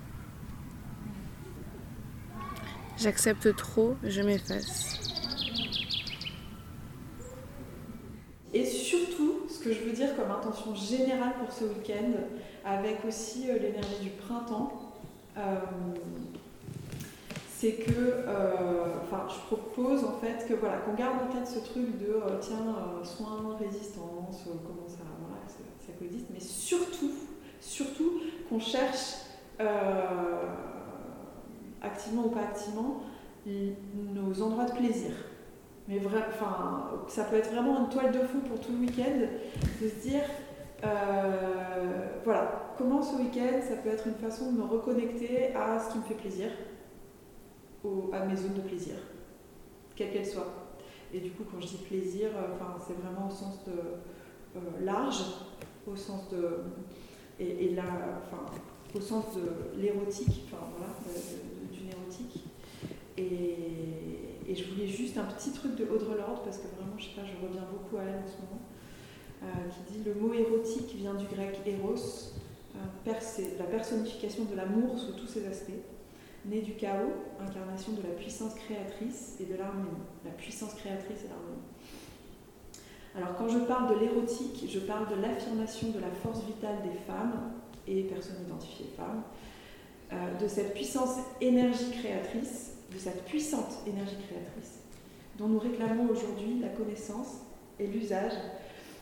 J'accepte 2.96 3.54
trop, 3.54 3.96
je 4.02 4.22
m'efface. 4.22 4.98
Et 8.52 8.64
surtout, 8.64 9.46
ce 9.48 9.62
que 9.62 9.72
je 9.72 9.84
veux 9.84 9.92
dire 9.92 10.16
comme 10.16 10.32
générale 10.74 11.34
pour 11.40 11.52
ce 11.52 11.64
week-end, 11.64 12.12
avec 12.64 13.04
aussi 13.06 13.50
euh, 13.50 13.58
l'énergie 13.58 14.00
du 14.02 14.10
printemps, 14.10 14.72
euh, 15.38 15.56
c'est 17.56 17.72
que, 17.72 17.92
euh, 17.92 18.94
je 19.28 19.54
propose 19.54 20.04
en 20.04 20.18
fait 20.18 20.46
que 20.46 20.54
voilà, 20.54 20.78
qu'on 20.78 20.94
garde 20.94 21.16
en 21.22 21.32
tête 21.32 21.46
ce 21.46 21.58
truc 21.58 21.98
de 21.98 22.20
tiens, 22.40 22.76
soins, 23.02 23.56
résistance, 23.58 24.44
comment 24.44 24.86
ça, 24.86 25.04
voilà, 25.20 25.42
ça, 25.46 25.92
coexiste, 25.98 26.26
mais 26.32 26.40
surtout, 26.40 27.12
surtout 27.60 28.20
qu'on 28.48 28.60
cherche 28.60 29.22
activement 31.80 32.26
ou 32.26 32.30
pas 32.30 32.42
activement 32.42 33.00
nos 33.46 34.42
endroits 34.42 34.66
de 34.66 34.72
plaisir. 34.72 35.12
Mais 35.88 35.98
vrai, 35.98 36.20
enfin, 36.28 36.90
ça 37.08 37.24
peut 37.24 37.36
être 37.36 37.52
vraiment 37.52 37.80
une 37.80 37.88
toile 37.88 38.10
de 38.10 38.18
fond 38.18 38.40
pour 38.40 38.60
tout 38.60 38.72
le 38.72 38.78
week-end, 38.78 39.26
de 39.80 39.88
se 39.88 40.08
dire, 40.08 40.22
voilà, 40.82 42.74
comment 42.76 43.02
ce 43.02 43.16
week-end, 43.16 43.60
ça 43.66 43.76
peut 43.76 43.88
être 43.88 44.06
une 44.06 44.14
façon 44.14 44.52
de 44.52 44.58
me 44.58 44.64
reconnecter 44.64 45.54
à 45.54 45.78
ce 45.78 45.92
qui 45.92 45.98
me 45.98 46.04
fait 46.04 46.14
plaisir, 46.14 46.50
à 48.12 48.24
mes 48.24 48.36
zones 48.36 48.54
de 48.54 48.60
plaisir, 48.60 48.96
quelles 49.94 50.12
qu'elles 50.12 50.26
soient. 50.26 50.66
Et 51.12 51.20
du 51.20 51.30
coup, 51.30 51.44
quand 51.50 51.60
je 51.60 51.68
dis 51.68 51.78
plaisir, 51.78 52.30
euh, 52.36 52.56
c'est 52.86 52.94
vraiment 52.94 53.28
au 53.28 53.30
sens 53.30 53.64
de 53.64 53.72
euh, 53.72 54.84
large, 54.84 55.22
au 55.86 55.94
sens 55.94 56.30
de 56.30 56.62
l'érotique, 59.76 60.44
enfin 60.46 60.64
voilà, 60.76 60.92
d'une 61.72 61.88
érotique. 61.88 62.44
Et, 63.16 64.54
je 64.54 64.64
voulais 64.72 64.86
juste 64.86 65.18
un 65.18 65.24
petit 65.24 65.50
truc 65.50 65.74
de 65.74 65.84
Audre 65.84 66.14
Lorde, 66.16 66.44
parce 66.44 66.58
que 66.58 66.68
vraiment, 66.76 66.96
je 66.96 67.04
sais 67.04 67.14
pas, 67.16 67.24
je 67.26 67.46
reviens 67.46 67.64
beaucoup 67.70 67.96
à 67.98 68.02
elle 68.04 68.22
en 68.22 68.26
ce 68.26 68.36
moment, 68.42 68.62
euh, 68.62 68.65
qui 69.70 69.92
dit 69.92 70.04
le 70.04 70.14
mot 70.14 70.32
érotique 70.32 70.94
vient 70.96 71.14
du 71.14 71.26
grec 71.26 71.60
eros, 71.66 71.94
euh, 72.76 73.12
la 73.58 73.64
personnification 73.64 74.44
de 74.44 74.54
l'amour 74.54 74.98
sous 74.98 75.12
tous 75.12 75.26
ses 75.26 75.46
aspects, 75.46 75.70
né 76.44 76.60
du 76.60 76.74
chaos, 76.74 77.12
incarnation 77.40 77.92
de 77.92 78.02
la 78.02 78.14
puissance 78.14 78.54
créatrice 78.54 79.36
et 79.40 79.44
de 79.44 79.56
l'harmonie. 79.56 80.02
La 80.24 80.32
puissance 80.32 80.74
créatrice 80.74 81.24
et 81.24 81.28
l'harmonie. 81.28 81.62
Alors 83.16 83.36
quand 83.36 83.48
je 83.48 83.58
parle 83.58 83.94
de 83.94 84.00
l'érotique, 84.00 84.66
je 84.68 84.78
parle 84.80 85.08
de 85.08 85.20
l'affirmation 85.20 85.90
de 85.90 86.00
la 86.00 86.10
force 86.22 86.44
vitale 86.44 86.82
des 86.82 86.98
femmes 87.06 87.52
et 87.86 88.02
personnes 88.02 88.42
identifiées 88.46 88.90
femmes, 88.96 89.22
euh, 90.12 90.38
de 90.40 90.48
cette 90.48 90.74
puissance 90.74 91.16
énergie 91.40 91.90
créatrice 91.90 92.72
de 92.92 92.98
cette 92.98 93.24
puissante 93.24 93.78
énergie 93.86 94.16
créatrice 94.28 94.80
dont 95.38 95.48
nous 95.48 95.58
réclamons 95.58 96.08
aujourd'hui 96.10 96.58
la 96.60 96.68
connaissance 96.68 97.40
et 97.78 97.86
l'usage 97.86 98.32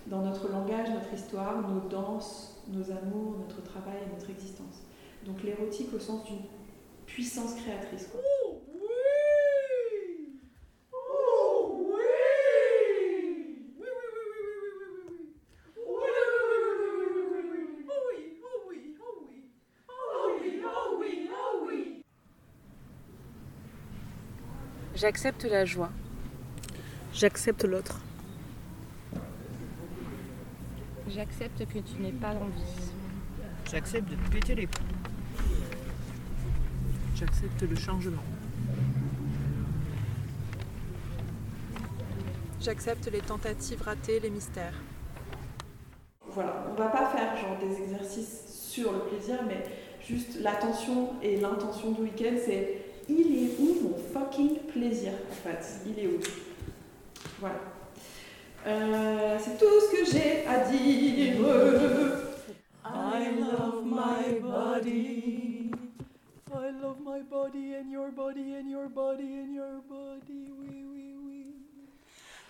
dans 0.07 0.23
notre 0.23 0.49
langage, 0.49 0.91
notre 0.91 1.13
histoire, 1.15 1.69
nos 1.69 1.81
danses, 1.89 2.63
nos 2.69 2.91
amours, 2.91 3.39
notre 3.39 3.63
travail 3.63 3.97
et 4.07 4.13
notre 4.13 4.31
existence. 4.31 4.83
Donc 5.27 5.43
l'érotique 5.43 5.93
au 5.95 5.99
sens 5.99 6.25
d'une 6.25 6.43
puissance 7.07 7.55
créatrice. 7.55 8.09
J'accepte 24.95 25.45
la 25.45 25.65
joie. 25.67 25.91
J'accepte 27.13 27.65
l'autre. 27.65 28.01
J'accepte 31.15 31.65
que 31.67 31.79
tu 31.79 32.03
n'es 32.03 32.11
pas 32.11 32.35
l'envie. 32.35 32.91
J'accepte 33.71 34.11
de 34.11 34.17
te 34.17 34.31
péter 34.33 34.57
les 34.57 34.67
plombs. 34.67 34.85
J'accepte 37.15 37.63
le 37.63 37.77
changement. 37.77 38.23
J'accepte 42.61 43.09
les 43.13 43.21
tentatives 43.21 43.81
ratées, 43.83 44.19
les 44.19 44.31
mystères. 44.31 44.75
Voilà, 46.33 46.67
on 46.69 46.75
va 46.75 46.89
pas 46.89 47.07
faire 47.11 47.37
genre 47.37 47.59
des 47.61 47.81
exercices 47.81 48.47
sur 48.49 48.91
le 48.93 49.01
plaisir, 49.01 49.39
mais 49.47 49.65
juste 50.05 50.41
l'attention 50.41 51.13
et 51.23 51.37
l'intention 51.37 51.93
du 51.93 52.03
week-end, 52.03 52.35
c'est 52.45 52.87
il 53.09 53.45
est 53.45 53.61
où 53.61 53.89
mon 53.89 53.97
fucking 54.13 54.59
plaisir 54.73 55.13
en 55.31 55.35
fait? 55.35 55.81
Il 55.87 55.97
est 55.97 56.09
où? 56.09 56.19
Voilà. 57.39 57.74
Euh, 58.67 59.39
c'est 59.41 59.59
tout 59.59 59.81
ce 59.81 59.91
que 59.93 60.05
j'ai 60.11 60.47
à 60.47 60.61
dire. 60.61 61.37
I 62.87 63.31
love 63.39 63.85
my 63.85 64.41
body. 64.41 65.71
I 66.51 66.71
love 66.81 66.99
my 67.05 67.21
body 67.31 67.75
and 67.75 67.91
your 67.91 68.11
body 68.11 68.55
and 68.55 68.71
your 68.71 68.89
body 68.89 69.25
and 69.25 69.55
your 69.55 69.83
body. 69.87 70.51
Oui, 70.59 70.85
oui, 70.93 71.15
oui. 71.27 71.47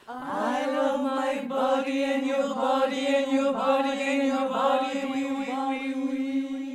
I 0.07 0.67
love 0.71 1.03
my 1.03 1.49
body 1.49 2.05
and 2.05 2.27
your 2.27 2.55
body 2.55 3.07
and 3.07 3.33
your 3.33 3.53
body 3.53 3.91
and 3.91 4.27
your 4.29 4.49
body. 4.49 5.01
Oui, 5.13 5.25
oui, 5.25 5.49
oui, 5.69 5.95
oui. 5.97 6.69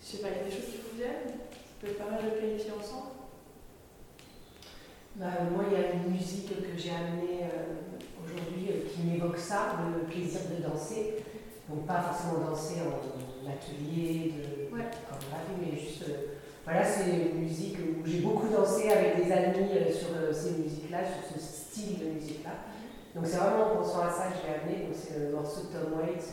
Je 0.00 0.06
sais 0.06 0.18
pas, 0.22 0.28
il 0.28 0.36
y 0.36 0.40
a 0.40 0.44
des 0.44 0.50
choses 0.50 0.70
qui 0.70 0.78
vous 0.78 0.96
viennent 0.96 1.34
peut 1.80 1.88
être 1.88 1.98
pas 1.98 2.10
mal 2.10 2.24
de 2.24 2.30
planifier 2.38 2.72
ensemble 2.72 3.10
bah, 5.16 5.26
Moi, 5.52 5.64
il 5.70 5.72
y 5.72 5.76
a 5.76 5.92
une 5.92 6.10
musique 6.12 6.48
que 6.48 6.78
j'ai 6.78 6.90
amenée 6.90 7.42
euh, 7.42 7.82
aujourd'hui 8.24 8.68
euh, 8.70 8.88
qui 8.88 9.02
m'évoque 9.02 9.38
ça, 9.38 9.76
le 9.94 10.04
plaisir 10.06 10.40
de 10.50 10.62
danser. 10.62 11.24
Donc 11.68 11.86
pas 11.86 12.00
forcément 12.00 12.50
danser 12.50 12.76
en, 12.82 13.48
atelier, 13.50 14.34
de, 14.36 14.42
comme 14.70 14.80
on 14.80 15.60
mais 15.60 15.78
juste... 15.78 16.04
Euh, 16.08 16.43
voilà, 16.64 16.84
c'est 16.84 17.10
une 17.10 17.40
musique 17.40 17.76
où 17.78 18.06
j'ai 18.06 18.20
beaucoup 18.20 18.48
dansé 18.48 18.90
avec 18.90 19.16
des 19.16 19.30
amis 19.30 19.68
euh, 19.72 19.92
sur 19.92 20.08
euh, 20.16 20.32
ces 20.32 20.52
musiques-là, 20.62 20.98
sur 21.04 21.36
ce 21.36 21.44
style 21.44 21.98
de 21.98 22.04
musique-là. 22.06 22.52
Donc 23.14 23.26
c'est 23.26 23.36
vraiment 23.36 23.72
en 23.72 23.76
pensant 23.76 24.00
à 24.00 24.10
ça 24.10 24.24
que 24.28 24.38
je 24.40 24.46
l'ai 24.48 24.54
amené. 24.54 24.86
Donc 24.86 24.96
c'est 24.96 25.18
le 25.18 25.30
morceau 25.30 25.62
de 25.62 25.66
Tom 25.66 25.98
Waits, 25.98 26.24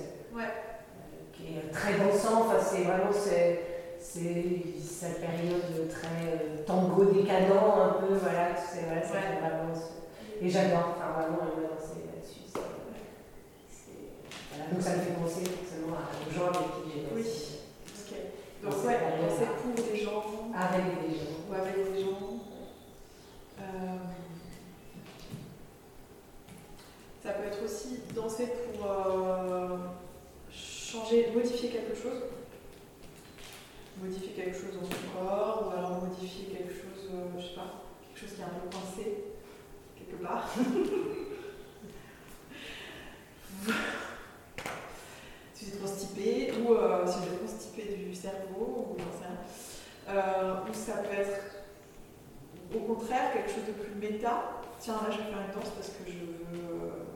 qui 1.33 1.43
est 1.57 1.71
très 1.71 1.93
dansant. 1.93 2.41
Enfin, 2.45 2.57
c'est 2.59 2.83
vraiment 2.83 3.11
c'est, 3.11 3.59
cette 3.99 5.21
période 5.21 5.89
très 5.89 6.63
tango 6.65 7.05
décadent 7.05 7.51
un 7.51 7.93
peu. 7.99 8.15
Voilà, 8.15 8.55
c'est, 8.55 8.85
voilà, 8.85 9.03
ça 9.03 9.19
vraiment. 9.39 9.73
Et 10.41 10.49
j'adore, 10.49 10.95
enfin 10.97 11.21
vraiment, 11.21 11.37
il 11.55 11.61
m'a 11.61 11.67
dansé 11.69 12.01
là-dessus. 12.07 12.41
Donc 14.71 14.81
ça 14.81 14.95
me 14.95 15.01
fait 15.01 15.13
penser 15.13 15.43
forcément 15.45 15.97
aux 15.97 16.33
gens 16.33 16.47
avec 16.47 16.67
qui 16.71 16.91
j'ai 16.93 17.05
Oui. 17.13 17.25
Ok. 17.99 18.17
Donc 18.63 18.85
ouais, 18.85 18.97
c'est 19.37 19.45
pour 19.45 19.85
des 19.85 19.99
gens. 19.99 20.23
Avec 20.55 20.85
des 21.01 21.15
gens. 21.15 21.37
Ou 21.49 21.53
avec 21.53 21.93
des 21.93 22.01
gens. 22.01 22.19
Euh, 23.59 23.97
ça 27.23 27.29
peut 27.33 27.40
être 27.51 27.63
aussi 27.65 27.99
danser 28.15 28.47
pour 28.47 28.85
euh, 28.89 29.77
changer, 30.49 31.31
modifier 31.33 31.69
quelque 31.69 31.95
chose. 31.95 32.23
Modifier 34.01 34.29
quelque 34.29 34.55
chose 34.55 34.73
dans 34.79 34.87
son 34.87 34.95
corps, 35.13 35.67
ou 35.67 35.71
alors 35.77 36.01
modifier 36.01 36.45
quelque 36.45 36.73
chose, 36.73 37.09
euh, 37.13 37.25
je 37.37 37.43
sais 37.43 37.55
pas, 37.55 37.83
quelque 38.01 38.19
chose 38.19 38.35
qui 38.35 38.41
est 38.41 38.45
un 38.45 38.49
peu 38.49 38.69
coincé, 38.69 39.25
quelque 39.95 40.23
part. 40.23 40.49
si 45.53 45.65
vous 45.65 45.71
êtes 45.73 45.81
constipé, 45.81 46.53
ou 46.53 46.73
euh, 46.73 47.05
si 47.05 47.17
vous 47.19 47.25
êtes 47.25 47.41
constipé 47.41 47.83
du 47.95 48.15
cerveau, 48.15 48.87
ou, 48.89 48.95
euh, 50.09 50.55
ou 50.67 50.73
ça 50.73 50.93
peut 50.93 51.13
être 51.15 51.39
au 52.73 52.79
contraire 52.79 53.33
quelque 53.33 53.49
chose 53.49 53.65
de 53.67 53.73
plus 53.73 53.93
méta. 53.95 54.61
Tiens, 54.79 54.95
là 55.03 55.11
je 55.11 55.17
vais 55.17 55.25
faire 55.25 55.41
une 55.47 55.53
danse 55.53 55.69
parce 55.75 55.89
que 55.89 56.03
je 56.07 56.13
veux 56.17 57.10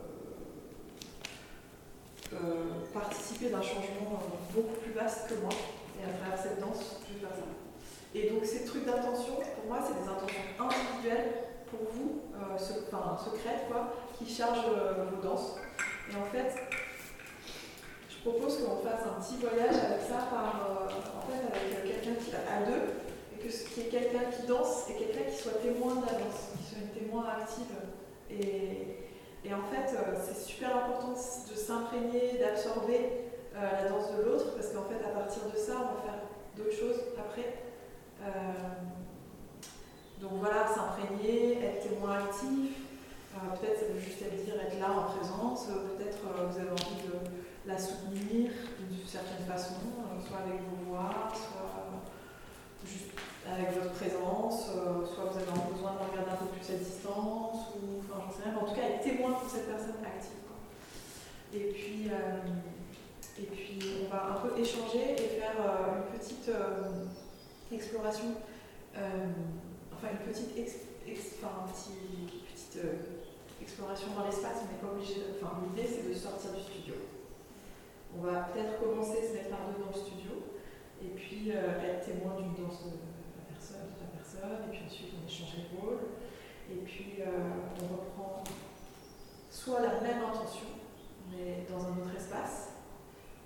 participer 2.92 3.50
d'un 3.50 3.62
changement 3.62 4.20
beaucoup 4.54 4.76
plus 4.82 4.92
vaste 4.92 5.28
que 5.28 5.34
moi. 5.34 5.52
Et 6.00 6.04
à 6.04 6.12
travers 6.18 6.38
cette 6.38 6.60
danse, 6.60 7.00
je 7.08 7.14
vais 7.14 7.20
faire 7.20 7.36
ça. 7.36 7.46
Et 8.14 8.30
donc 8.30 8.44
ces 8.44 8.64
trucs 8.64 8.86
d'intention, 8.86 9.34
pour 9.36 9.66
moi, 9.68 9.78
c'est 9.84 10.02
des 10.02 10.08
intentions 10.08 10.40
individuelles 10.58 11.46
pour 11.70 11.80
vous, 11.92 12.22
euh, 12.34 12.56
enfin 12.56 13.18
secrètes, 13.22 13.68
quoi, 13.70 13.92
qui 14.16 14.26
chargent 14.32 14.70
euh, 14.72 15.04
vos 15.10 15.22
danses. 15.22 15.56
Et 16.10 16.16
en 16.16 16.24
fait, 16.26 16.54
je 18.08 18.30
propose 18.30 18.58
qu'on 18.58 18.80
fasse 18.86 19.02
un 19.04 19.20
petit 19.20 19.36
voyage 19.36 19.74
avec 19.74 20.00
ça 20.08 20.28
par, 20.30 20.88
en 20.88 21.26
fait, 21.28 21.44
avec 21.44 21.84
quelqu'un 21.84 22.20
qui 22.20 22.30
à 22.34 22.64
deux, 22.64 22.94
et 23.34 23.42
que 23.42 23.48
qu'il 23.48 23.82
y 23.82 23.86
ait 23.86 23.90
quelqu'un 23.90 24.30
qui 24.30 24.46
danse 24.46 24.88
et 24.90 24.94
quelqu'un 24.94 25.30
qui 25.30 25.36
soit 25.36 25.60
témoin 25.62 25.96
de 25.96 26.06
la 26.06 26.12
danse, 26.12 26.56
qui 26.56 26.64
soit 26.64 26.82
une 26.82 27.02
témoin 27.02 27.26
active. 27.38 27.74
Et, 28.30 29.05
et 29.46 29.54
en 29.54 29.62
fait, 29.70 29.94
c'est 30.26 30.40
super 30.40 30.76
important 30.76 31.12
de 31.12 31.56
s'imprégner, 31.56 32.38
d'absorber 32.38 33.30
la 33.54 33.88
danse 33.88 34.10
de 34.16 34.22
l'autre, 34.22 34.54
parce 34.54 34.68
qu'en 34.68 34.84
fait, 34.84 35.04
à 35.04 35.10
partir 35.10 35.42
de 35.52 35.56
ça, 35.56 35.74
on 35.76 35.94
va 35.94 36.02
faire 36.02 36.20
d'autres 36.56 36.76
choses 36.76 37.00
après. 37.18 37.66
Euh, 38.22 38.30
donc 40.20 40.40
voilà, 40.40 40.66
s'imprégner, 40.66 41.62
être 41.62 41.88
témoin 41.88 42.24
actif. 42.24 42.72
Euh, 43.34 43.56
peut-être 43.56 43.80
ça 43.80 43.86
veut 43.92 44.00
juste 44.00 44.18
dire 44.18 44.54
être 44.54 44.80
là 44.80 44.90
en 44.90 45.12
présence. 45.12 45.66
Peut-être 45.66 46.18
euh, 46.24 46.46
vous 46.48 46.58
avez 46.58 46.70
envie 46.70 47.06
de 47.06 47.18
la 47.66 47.78
soutenir 47.78 48.50
d'une 48.78 49.06
certaine 49.06 49.44
façon, 49.46 49.74
soit 50.26 50.38
avec 50.38 50.60
vos 50.62 50.90
voix, 50.90 51.28
soit 51.34 52.00
juste 52.86 53.10
avec 53.46 53.74
votre 53.74 53.92
présence, 53.94 54.66
soit 54.66 55.24
vous 55.30 55.38
avez 55.38 55.72
besoin 55.72 55.92
de 55.94 56.10
regarder 56.10 56.30
un 56.30 56.36
peu 56.36 56.46
plus 56.46 56.74
à 56.74 56.78
distance, 56.78 57.74
ou 57.76 58.00
enfin 58.00 58.22
j'en 58.24 58.32
sais 58.32 58.48
rien. 58.48 58.58
En 58.58 58.64
tout 58.64 58.74
cas, 58.74 58.82
être 58.82 59.02
témoin 59.02 59.32
pour 59.32 59.50
cette 59.50 59.68
personne 59.68 59.98
active. 60.02 60.30
Et 61.54 61.72
puis, 61.72 62.08
et 63.38 63.46
puis, 63.46 63.78
on 64.04 64.14
va 64.14 64.36
un 64.36 64.48
peu 64.48 64.58
échanger 64.58 65.12
et 65.12 65.40
faire 65.40 65.56
une 65.58 66.14
petite 66.46 67.72
exploration, 67.72 68.34
euh, 68.96 69.26
enfin 69.92 70.08
une 70.12 70.32
petite, 70.32 70.50
enfin, 71.42 71.66
petite 71.72 72.84
euh, 72.84 72.92
exploration 73.60 74.08
dans 74.16 74.24
l'espace, 74.24 74.62
on 74.62 74.72
n'est 74.72 74.80
pas 74.80 74.94
obligé. 74.94 75.22
Enfin, 75.34 75.60
l'idée 75.64 75.88
c'est 75.88 76.08
de 76.08 76.14
sortir 76.14 76.52
du 76.52 76.62
studio. 76.62 76.94
On 78.16 78.22
va 78.22 78.48
peut-être 78.52 78.80
commencer 78.80 79.18
à 79.18 79.28
se 79.28 79.32
mettre 79.34 79.50
par 79.50 79.66
deux 79.68 79.82
dans 79.82 79.90
le 79.90 79.98
studio, 79.98 80.30
et 81.02 81.08
puis 81.08 81.50
euh, 81.50 81.82
être 81.82 82.06
témoin 82.06 82.36
d'une 82.36 82.54
danse 82.54 82.84
de 82.84 82.94
la 82.94 83.44
personne, 83.50 83.90
de 83.90 84.00
la 84.00 84.10
personne, 84.14 84.68
et 84.68 84.70
puis 84.70 84.86
ensuite 84.86 85.12
on 85.18 85.26
échange 85.26 85.56
les 85.58 85.78
rôles, 85.78 86.00
et 86.70 86.76
puis 86.84 87.18
on 87.82 87.96
reprend 87.96 88.44
soit 89.50 89.80
la 89.80 90.00
même 90.00 90.22
intention, 90.22 90.78
mais 91.30 91.66
dans 91.68 91.84
un 91.84 91.98
autre 91.98 92.16
espace, 92.16 92.70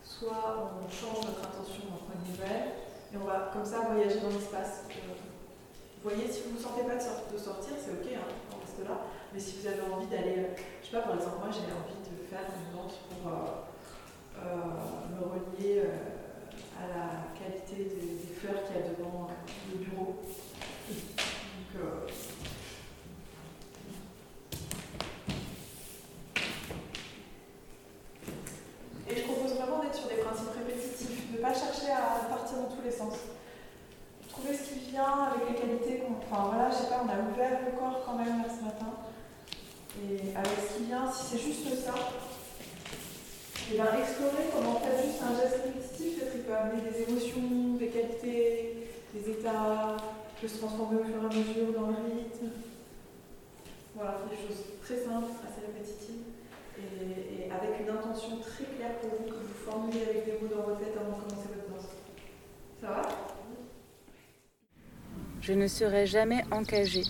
soit 0.02 0.70
on 0.78 0.88
change 0.90 1.24
notre 1.24 1.48
intention, 1.48 1.82
on 1.88 1.96
prend 1.96 2.14
une 2.14 2.30
nouvelle, 2.32 2.89
et 3.12 3.16
on 3.16 3.24
va 3.24 3.50
comme 3.52 3.64
ça 3.64 3.80
voyager 3.80 4.20
dans 4.20 4.28
l'espace. 4.28 4.84
Vous 4.88 6.08
voyez, 6.08 6.30
si 6.30 6.42
vous 6.42 6.50
ne 6.50 6.56
vous 6.56 6.62
sentez 6.62 6.82
pas 6.82 6.94
de, 6.94 7.38
sortir, 7.38 7.74
c'est 7.78 7.92
ok, 7.92 8.08
hein, 8.14 8.24
on 8.52 8.60
reste 8.60 8.88
là. 8.88 9.00
Mais 9.32 9.40
si 9.40 9.58
vous 9.58 9.66
avez 9.66 9.82
envie 9.92 10.06
d'aller, 10.06 10.46
je 10.82 10.86
sais 10.86 10.96
pas, 10.96 11.02
par 11.02 11.16
exemple, 11.16 11.38
moi 11.38 11.50
j'ai 11.52 11.70
envie 11.72 12.00
de 12.00 12.26
faire 12.28 12.46
une 12.48 12.76
danse 12.76 12.94
pour 13.08 13.30
euh, 13.30 13.68
euh, 14.38 15.10
me 15.10 15.22
relier 15.26 15.82
euh, 15.84 16.82
à 16.82 16.88
la 16.88 17.06
qualité 17.38 17.84
des, 17.84 18.34
fleurs 18.34 18.64
qu'il 18.64 18.76
y 18.76 18.78
a 18.78 18.88
devant 18.88 19.28
le 19.70 19.78
bureau. 19.84 20.16
Donc, 20.88 22.10
Et 29.10 29.16
je 29.16 29.22
propose 29.22 29.54
vraiment 29.54 29.82
d'être 29.82 29.96
sur 29.96 30.08
des 30.08 30.22
principes 30.22 30.54
répétitifs, 30.54 31.32
de 31.32 31.38
ne 31.38 31.42
pas 31.42 31.52
chercher 31.52 31.90
à 31.90 32.30
partir 32.30 32.58
dans 32.58 32.70
tous 32.70 32.82
les 32.84 32.92
sens. 32.92 33.14
Trouver 34.28 34.54
ce 34.54 34.70
qui 34.70 34.90
vient 34.90 35.26
avec 35.26 35.50
les 35.50 35.56
qualités 35.58 35.98
qu'on. 35.98 36.14
Enfin 36.22 36.54
voilà, 36.54 36.70
je 36.70 36.76
sais 36.76 36.86
pas, 36.86 37.02
on 37.02 37.10
a 37.10 37.18
ouvert 37.18 37.58
le 37.66 37.76
corps 37.76 38.02
quand 38.06 38.14
même 38.14 38.38
là 38.38 38.46
ce 38.46 38.62
matin. 38.64 38.94
Et 39.98 40.30
avec 40.36 40.54
ce 40.62 40.78
qui 40.78 40.84
vient, 40.84 41.10
si 41.10 41.24
c'est 41.26 41.42
juste 41.42 41.66
ça, 41.84 41.94
et 43.70 43.74
bien 43.74 43.98
explorer 43.98 44.46
comment 44.54 44.78
faire 44.78 44.94
juste 45.02 45.18
un 45.22 45.34
geste 45.34 45.58
répétitif, 45.66 46.18
peut-être 46.18 46.32
qu'il 46.32 46.42
peut 46.42 46.54
amener 46.54 46.82
des 46.86 47.02
émotions, 47.02 47.74
des 47.78 47.88
qualités, 47.88 48.86
des 49.12 49.30
états, 49.30 49.96
peut 50.40 50.46
se 50.46 50.58
transformer 50.58 51.00
au 51.00 51.04
fur 51.04 51.18
et 51.18 51.26
à 51.26 51.34
mesure 51.34 51.74
dans 51.74 51.88
le 51.88 51.98
rythme. 52.14 52.54
Voilà, 53.96 54.22
des 54.30 54.36
choses 54.38 54.62
très 54.86 55.02
simples, 55.02 55.34
assez 55.42 55.66
répétitives 55.66 56.30
et, 56.78 57.50
avec 57.50 57.80
une 57.80 57.90
intention 57.90 58.38
très 58.38 58.64
claire 58.64 58.98
pour 59.00 59.10
vous 59.10 59.24
que 59.24 59.34
vous 59.34 59.54
formulez 59.64 60.02
avec 60.02 60.24
des 60.24 60.32
mots 60.32 60.54
dans 60.54 60.62
votre 60.62 60.78
tête 60.78 60.96
avant 60.96 61.18
de 61.18 61.22
commencer 61.22 61.48
votre 61.54 61.68
danse. 61.70 61.90
Ça 62.80 62.88
va 62.88 63.02
Je 65.50 65.56
ne 65.56 65.66
serai 65.66 66.06
jamais 66.06 66.44
encagée. 66.52 67.02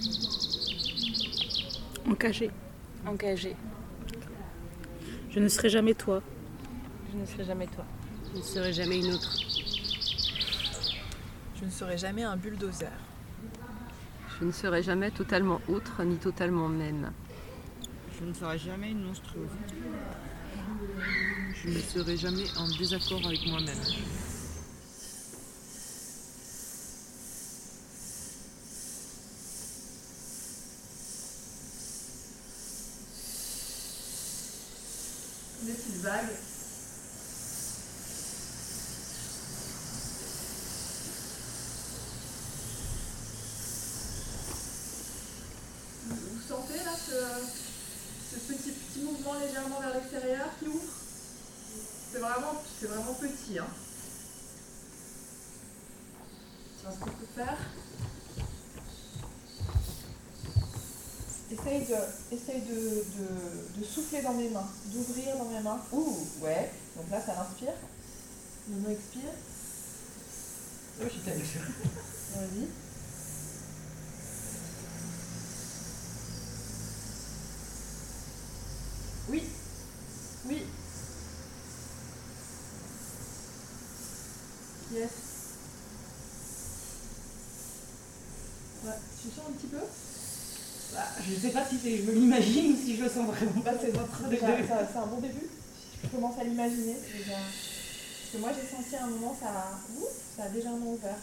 Encagée. 2.09 2.50
Encagée. 3.07 3.55
Je 5.29 5.40
ne 5.40 5.48
serai 5.48 5.68
jamais 5.68 5.92
toi. 5.92 6.22
Je 7.12 7.18
ne 7.18 7.26
serai 7.26 7.44
jamais 7.44 7.66
toi. 7.66 7.85
Je 8.33 8.38
ne 8.38 8.42
serai 8.42 8.72
jamais 8.72 8.98
une 8.98 9.12
autre. 9.12 9.37
Je 11.55 11.66
ne 11.66 11.70
serai 11.70 11.98
jamais 11.98 12.22
un 12.22 12.38
bulldozer. 12.38 12.88
Je 14.38 14.46
ne 14.46 14.53
serai 14.53 14.83
jamais 14.83 15.11
totalement 15.11 15.61
autre 15.68 16.03
ni 16.03 16.16
totalement 16.16 16.70
même. 16.70 17.12
Je 18.18 18.24
ne 18.24 18.33
serai 18.33 18.59
jamais 18.59 18.92
une 18.92 19.05
monstrueuse. 19.05 19.50
Je 21.62 21.68
ne 21.68 21.79
serai 21.79 22.16
jamais 22.16 22.46
en 22.57 22.66
désaccord 22.79 23.20
avec 23.26 23.46
moi-même. 23.48 23.76
Des 35.62 35.72
petites 35.72 35.96
vagues. 35.96 36.24
Vous 46.09 46.48
sentez 46.48 46.76
là 46.79 46.92
ce 46.96 47.12
ce 48.33 48.37
petit, 48.37 48.70
petit 48.70 49.00
mouvement 49.00 49.35
légèrement 49.35 49.81
vers 49.81 49.92
l'extérieur 49.92 50.46
qui 50.59 50.68
ouvre. 50.68 50.81
C'est 52.11 52.20
vraiment, 52.20 52.62
c'est 52.81 52.87
vraiment 52.87 53.14
petit. 53.14 53.59
Hein. 53.59 53.66
Tiens, 56.81 56.90
ce 56.90 57.00
qu'on 57.00 57.11
peut 57.11 57.26
faire. 57.37 57.59
Essaye 61.53 62.49
de, 62.60 62.74
essaye 62.74 63.04
de, 63.18 63.80
de, 63.80 63.84
souffler 63.84 64.22
dans 64.22 64.34
mes 64.34 64.48
mains, 64.48 64.68
d'ouvrir 64.86 65.36
dans 65.36 65.46
mes 65.46 65.60
mains. 65.60 65.80
Ouh, 65.92 66.18
ouais. 66.40 66.70
Donc 66.96 67.10
là, 67.10 67.20
ça 67.20 67.40
inspire. 67.40 67.72
Maintenant, 68.68 68.90
expire. 68.90 69.32
Oh, 71.00 71.04
je 71.04 71.08
suis 71.10 71.20
tellement 71.20 71.44
Vas-y. 72.36 72.68
Oui. 79.28 79.42
Oui. 80.46 80.62
Yes. 84.92 85.10
Ouais, 88.84 88.92
tu 89.22 89.28
sens 89.28 89.44
un 89.48 89.52
petit 89.52 89.66
peu? 89.66 89.78
Je 91.30 91.36
ne 91.36 91.40
sais 91.40 91.50
pas 91.50 91.64
si 91.64 91.78
je 91.78 92.02
me 92.02 92.12
l'imagine 92.12 92.72
ou 92.72 92.76
si 92.76 92.96
je 92.96 93.04
le 93.04 93.08
sens 93.08 93.24
vraiment. 93.24 93.62
Bah, 93.64 93.70
c'est 93.80 93.96
un 94.98 95.06
bon 95.06 95.20
début. 95.20 95.46
Si 95.92 96.00
tu 96.00 96.08
commences 96.08 96.38
à 96.40 96.44
l'imaginer, 96.44 96.94
Parce 96.94 98.32
que 98.32 98.38
moi 98.38 98.50
j'ai 98.52 98.66
senti 98.66 98.96
à 98.96 99.04
un 99.04 99.06
moment 99.06 99.36
ça, 99.40 99.78
ouf, 99.96 100.08
ça 100.36 100.44
a 100.44 100.48
légèrement 100.48 100.92
ouvert. 100.92 101.14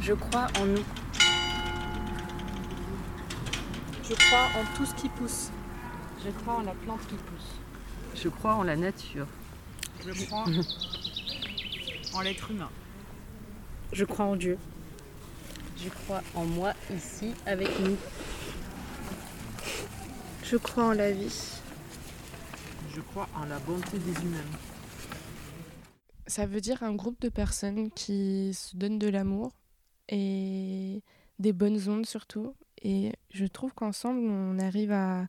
Je 0.00 0.12
crois 0.12 0.46
en 0.60 0.66
nous. 0.66 0.84
Je 4.08 4.14
crois 4.14 4.46
en 4.60 4.76
tout 4.76 4.86
ce 4.86 4.94
qui 4.94 5.08
pousse. 5.08 5.50
Je 6.24 6.30
crois 6.30 6.54
en 6.54 6.62
la 6.62 6.72
plante 6.72 7.00
qui 7.08 7.16
pousse. 7.16 7.56
Je 8.14 8.28
crois 8.28 8.54
en 8.54 8.62
la 8.62 8.76
nature. 8.76 9.26
Je 10.06 10.24
crois 10.26 10.44
en 12.14 12.20
l'être 12.20 12.50
humain. 12.50 12.70
Je 13.92 14.04
crois 14.04 14.26
en 14.26 14.36
Dieu. 14.36 14.58
Je 15.76 15.88
crois 15.88 16.22
en 16.34 16.44
moi 16.44 16.74
ici 16.94 17.34
avec 17.44 17.68
nous. 17.80 17.96
Je 20.44 20.56
crois 20.56 20.84
en 20.84 20.92
la 20.92 21.10
vie. 21.10 21.60
Je 22.94 23.00
crois 23.00 23.28
en 23.34 23.46
la 23.46 23.58
bonté 23.58 23.98
des 23.98 24.22
humains. 24.22 24.38
Ça 26.28 26.46
veut 26.46 26.60
dire 26.60 26.82
un 26.82 26.94
groupe 26.94 27.20
de 27.20 27.28
personnes 27.28 27.90
qui 27.90 28.52
se 28.54 28.76
donnent 28.76 28.98
de 28.98 29.08
l'amour 29.08 29.52
et 30.08 31.02
des 31.38 31.52
bonnes 31.52 31.88
ondes 31.88 32.06
surtout 32.06 32.54
Et 32.82 33.12
je 33.30 33.44
trouve 33.44 33.72
qu'ensemble, 33.74 34.20
on 34.20 34.58
arrive 34.58 34.92
à, 34.92 35.26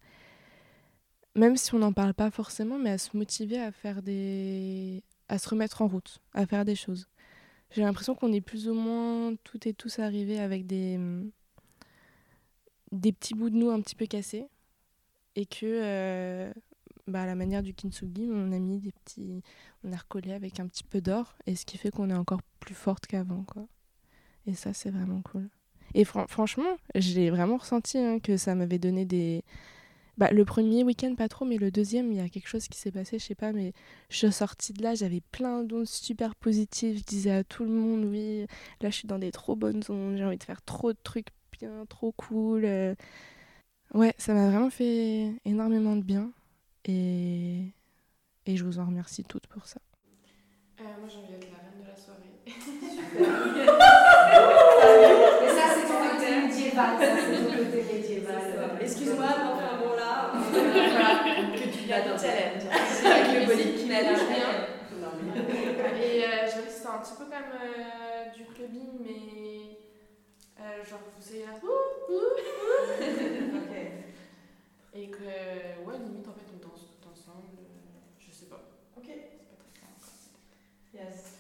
même 1.37 1.55
si 1.55 1.73
on 1.75 1.79
n'en 1.79 1.93
parle 1.93 2.13
pas 2.13 2.31
forcément, 2.31 2.77
mais 2.79 2.89
à 2.89 2.97
se 2.97 3.15
motiver 3.15 3.59
à 3.59 3.71
faire 3.71 4.01
des, 4.01 5.03
à 5.29 5.37
se 5.37 5.47
remettre 5.47 5.81
en 5.81 5.87
route, 5.87 6.19
à 6.33 6.45
faire 6.45 6.65
des 6.65 6.75
choses. 6.75 7.07
J'ai 7.71 7.81
l'impression 7.81 8.15
qu'on 8.15 8.33
est 8.33 8.41
plus 8.41 8.67
ou 8.67 8.73
moins 8.73 9.35
toutes 9.43 9.67
et 9.67 9.73
tous 9.73 9.99
arrivés 9.99 10.39
avec 10.39 10.65
des, 10.65 10.99
des 12.91 13.11
petits 13.11 13.35
bouts 13.35 13.49
de 13.49 13.55
nous 13.55 13.69
un 13.69 13.81
petit 13.81 13.95
peu 13.95 14.05
cassés 14.05 14.47
et 15.35 15.45
que 15.45 15.65
euh, 15.65 16.51
bah, 17.07 17.21
à 17.21 17.25
la 17.25 17.35
manière 17.35 17.61
du 17.61 17.73
kintsugi, 17.73 18.29
on 18.31 18.51
a 18.51 18.59
mis 18.59 18.79
des 18.79 18.91
petits, 18.91 19.43
on 19.83 19.91
a 19.91 19.97
recollé 19.97 20.33
avec 20.33 20.59
un 20.59 20.67
petit 20.67 20.83
peu 20.83 21.01
d'or 21.01 21.35
et 21.45 21.55
ce 21.55 21.65
qui 21.65 21.77
fait 21.77 21.91
qu'on 21.91 22.09
est 22.09 22.15
encore 22.15 22.41
plus 22.59 22.75
forte 22.75 23.05
qu'avant 23.05 23.43
quoi. 23.43 23.67
Et 24.47 24.53
ça 24.53 24.73
c'est 24.73 24.89
vraiment 24.89 25.21
cool. 25.21 25.49
Et 25.93 26.03
franchement, 26.03 26.77
j'ai 26.95 27.29
vraiment 27.29 27.57
ressenti 27.57 27.97
hein, 27.97 28.19
que 28.19 28.37
ça 28.37 28.55
m'avait 28.55 28.79
donné 28.79 29.05
des 29.05 29.43
bah, 30.17 30.31
le 30.31 30.45
premier 30.45 30.83
week-end 30.83 31.13
pas 31.15 31.27
trop, 31.27 31.45
mais 31.45 31.57
le 31.57 31.71
deuxième, 31.71 32.11
il 32.11 32.17
y 32.17 32.21
a 32.21 32.29
quelque 32.29 32.47
chose 32.47 32.67
qui 32.67 32.77
s'est 32.79 32.91
passé, 32.91 33.19
je 33.19 33.25
sais 33.25 33.35
pas, 33.35 33.51
mais 33.51 33.73
je 34.09 34.17
suis 34.17 34.31
sortie 34.31 34.73
de 34.73 34.81
là, 34.81 34.95
j'avais 34.95 35.21
plein 35.31 35.63
d'ondes 35.63 35.85
super 35.85 36.35
positives, 36.35 36.97
je 36.99 37.03
disais 37.03 37.31
à 37.31 37.43
tout 37.43 37.63
le 37.63 37.69
monde, 37.71 38.05
oui, 38.05 38.47
là 38.81 38.89
je 38.89 38.95
suis 38.95 39.07
dans 39.07 39.19
des 39.19 39.31
trop 39.31 39.55
bonnes 39.55 39.83
ondes, 39.89 40.17
j'ai 40.17 40.25
envie 40.25 40.37
de 40.37 40.43
faire 40.43 40.61
trop 40.63 40.91
de 40.91 40.97
trucs 41.03 41.27
bien, 41.59 41.85
trop 41.87 42.11
cool. 42.11 42.65
Euh. 42.65 42.95
Ouais, 43.93 44.13
ça 44.17 44.33
m'a 44.33 44.49
vraiment 44.49 44.69
fait 44.69 45.31
énormément 45.45 45.95
de 45.95 46.03
bien. 46.03 46.31
Et, 46.85 47.73
et 48.45 48.55
je 48.55 48.63
vous 48.63 48.79
en 48.79 48.85
remercie 48.85 49.23
toutes 49.23 49.47
pour 49.47 49.65
ça. 49.65 49.79
Euh, 50.79 50.83
moi, 50.99 51.09
j'ai 51.09 51.17
envie 51.17 51.27
d'être 51.33 51.49
la 51.51 51.57
reine 51.57 51.81
de 51.81 51.87
la 51.87 51.95
soirée. 51.95 52.37
Mais 55.41 55.51
ça, 55.53 55.63
c'est 55.73 55.87
ton 55.87 55.99
côté 56.09 56.27
médiéval. 56.41 56.91
Ça, 56.99 57.05
c'est 57.17 57.37
ton 57.37 57.51
côté 57.51 57.79
médiéval. 57.93 58.41
Excuse-moi, 58.81 59.25
mais 59.27 59.49
enfin 59.53 59.73
bon, 59.81 59.91
là. 59.95 60.33
que 61.55 61.65
tu 61.69 61.79
viens 61.85 61.99
de 61.99 62.17
challenge. 62.17 62.65
C'est 62.89 63.07
avec 63.07 63.27
le 63.33 63.45
body 63.47 63.67
qui 63.73 63.85
n'allait 63.85 63.86
rien. 64.03 64.67
Et 66.01 66.23
euh, 66.23 66.27
j'avoue 66.47 66.65
que 66.67 66.71
c'était 66.71 66.87
un 66.87 66.99
petit 66.99 67.13
peu 67.17 67.25
comme 67.25 67.33
euh, 67.33 68.29
du 68.35 68.45
clubbing, 68.45 68.99
mais 69.01 69.77
euh, 70.59 70.83
genre 70.83 70.99
vous 71.15 71.21
savez 71.21 71.45
là. 71.45 71.51
ok. 71.61 71.69
Et 74.93 75.09
que, 75.09 75.17
ouais, 75.85 75.97
limite 75.99 76.27
en 76.27 76.33
fait 76.33 76.45
on 76.53 76.57
danse 76.67 76.85
tout 77.01 77.09
ensemble. 77.09 77.57
Euh, 77.59 77.63
je 78.19 78.31
sais 78.31 78.45
pas. 78.47 78.61
Ok. 78.95 79.05
C'est 79.05 79.49
pas 79.49 79.55
très 79.59 79.71
clair 79.79 79.91
encore. 79.91 80.13
Yes. 80.93 81.33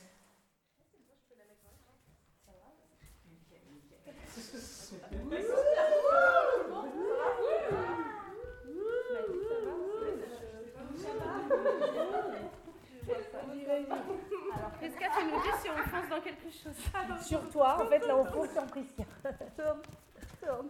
Alors, 14.53 14.71
qu'est-ce 14.79 14.95
que 14.95 14.99
tu 14.99 15.25
nous 15.25 15.41
dis 15.41 15.49
si 15.61 15.69
on 15.69 15.77
Sur 17.21 17.49
toi, 17.49 17.77
en 17.81 17.87
fait, 17.87 18.07
là, 18.07 18.15
on 18.17 18.23
fonce 18.23 18.49
sur. 18.57 19.05
Tourne, 19.57 19.81
tourne. 20.41 20.67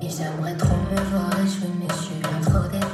Et 0.00 0.08
j'aimerais 0.08 0.56
trop 0.56 0.76
me 0.76 1.00
voir 1.10 1.32
échouer, 1.40 1.68
mais 1.80 1.88
je 1.88 1.94
suis 1.94 2.14
bien 2.14 2.40
trop. 2.42 2.87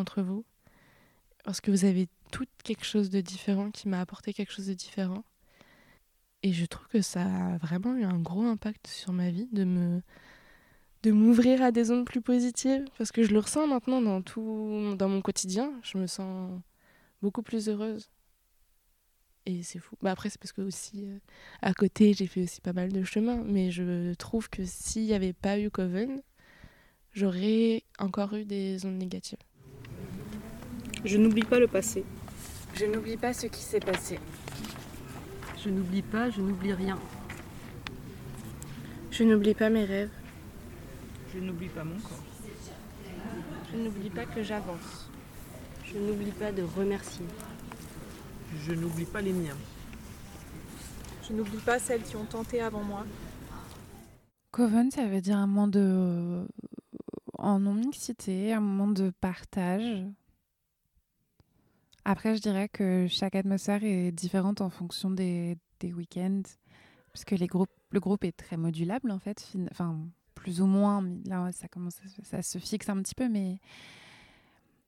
D'entre 0.00 0.22
vous 0.22 0.44
parce 1.44 1.60
que 1.60 1.70
vous 1.70 1.84
avez 1.84 2.08
toutes 2.32 2.50
quelque 2.64 2.84
chose 2.84 3.10
de 3.10 3.20
différent 3.20 3.70
qui 3.70 3.88
m'a 3.88 4.00
apporté 4.00 4.32
quelque 4.32 4.52
chose 4.52 4.66
de 4.66 4.74
différent. 4.74 5.24
Et 6.42 6.52
je 6.52 6.64
trouve 6.64 6.86
que 6.88 7.02
ça 7.02 7.22
a 7.22 7.58
vraiment 7.58 7.94
eu 7.96 8.04
un 8.04 8.18
gros 8.18 8.42
impact 8.42 8.86
sur 8.86 9.12
ma 9.12 9.30
vie 9.30 9.48
de 9.52 9.64
me 9.64 10.02
de 11.02 11.12
m'ouvrir 11.12 11.62
à 11.62 11.72
des 11.72 11.90
ondes 11.90 12.04
plus 12.04 12.20
positives 12.20 12.84
parce 12.98 13.10
que 13.10 13.22
je 13.22 13.32
le 13.32 13.38
ressens 13.38 13.66
maintenant 13.66 14.02
dans 14.02 14.22
tout 14.22 14.94
dans 14.96 15.08
mon 15.08 15.22
quotidien, 15.22 15.72
je 15.82 15.98
me 15.98 16.06
sens 16.06 16.60
beaucoup 17.22 17.42
plus 17.42 17.68
heureuse. 17.68 18.10
Et 19.46 19.62
c'est 19.62 19.78
fou. 19.78 19.96
Bah 20.02 20.12
après 20.12 20.30
c'est 20.30 20.38
parce 20.38 20.52
que 20.52 20.62
aussi 20.62 21.06
euh, 21.06 21.18
à 21.62 21.74
côté, 21.74 22.14
j'ai 22.14 22.26
fait 22.26 22.42
aussi 22.42 22.60
pas 22.60 22.72
mal 22.74 22.92
de 22.92 23.02
chemin, 23.04 23.42
mais 23.44 23.70
je 23.70 24.14
trouve 24.14 24.48
que 24.50 24.64
s'il 24.64 25.04
n'y 25.04 25.14
avait 25.14 25.32
pas 25.32 25.58
eu 25.58 25.70
Coven, 25.70 26.22
j'aurais 27.12 27.84
encore 27.98 28.34
eu 28.34 28.44
des 28.44 28.84
ondes 28.86 28.98
négatives. 28.98 29.38
Je 31.04 31.16
n'oublie 31.16 31.44
pas 31.44 31.58
le 31.58 31.66
passé. 31.66 32.04
Je 32.74 32.84
n'oublie 32.84 33.16
pas 33.16 33.32
ce 33.32 33.46
qui 33.46 33.62
s'est 33.62 33.80
passé. 33.80 34.18
Je 35.62 35.70
n'oublie 35.70 36.02
pas, 36.02 36.30
je 36.30 36.40
n'oublie 36.40 36.72
rien. 36.72 36.98
Je 39.10 39.24
n'oublie 39.24 39.54
pas 39.54 39.70
mes 39.70 39.84
rêves. 39.84 40.10
Je 41.34 41.40
n'oublie 41.40 41.68
pas 41.68 41.84
mon 41.84 41.98
corps. 42.00 42.22
Je 43.72 43.78
n'oublie 43.78 44.10
pas 44.10 44.26
que 44.26 44.42
j'avance. 44.42 45.08
Je 45.84 45.98
n'oublie 45.98 46.32
pas 46.32 46.52
de 46.52 46.62
remercier. 46.62 47.26
Je 48.66 48.72
n'oublie 48.72 49.04
pas 49.04 49.20
les 49.20 49.32
miens. 49.32 49.56
Je 51.26 51.32
n'oublie 51.32 51.58
pas 51.58 51.78
celles 51.78 52.02
qui 52.02 52.16
ont 52.16 52.24
tenté 52.24 52.60
avant 52.60 52.82
moi. 52.82 53.06
Coven, 54.50 54.90
ça 54.90 55.06
veut 55.06 55.20
dire 55.20 55.38
un 55.38 55.46
moment 55.46 55.68
de. 55.68 56.46
en 57.38 57.60
non-mixité, 57.60 58.52
un 58.52 58.60
moment 58.60 58.88
de 58.88 59.10
partage. 59.20 60.04
Après, 62.04 62.34
je 62.36 62.40
dirais 62.40 62.68
que 62.68 63.06
chaque 63.08 63.34
atmosphère 63.34 63.84
est 63.84 64.10
différente 64.12 64.60
en 64.60 64.70
fonction 64.70 65.10
des, 65.10 65.58
week-ends. 65.82 66.42
Parce 67.12 67.24
que 67.24 67.34
le 67.34 68.00
groupe 68.00 68.24
est 68.24 68.36
très 68.36 68.56
modulable, 68.56 69.10
en 69.10 69.18
fait. 69.18 69.40
fin- 69.40 69.66
Enfin, 69.70 69.98
plus 70.34 70.60
ou 70.60 70.66
moins. 70.66 71.02
Là, 71.26 71.50
ça 71.52 71.68
commence 71.68 72.00
ça 72.22 72.42
se 72.42 72.58
fixe 72.58 72.88
un 72.88 73.02
petit 73.02 73.14
peu, 73.14 73.28
mais 73.28 73.58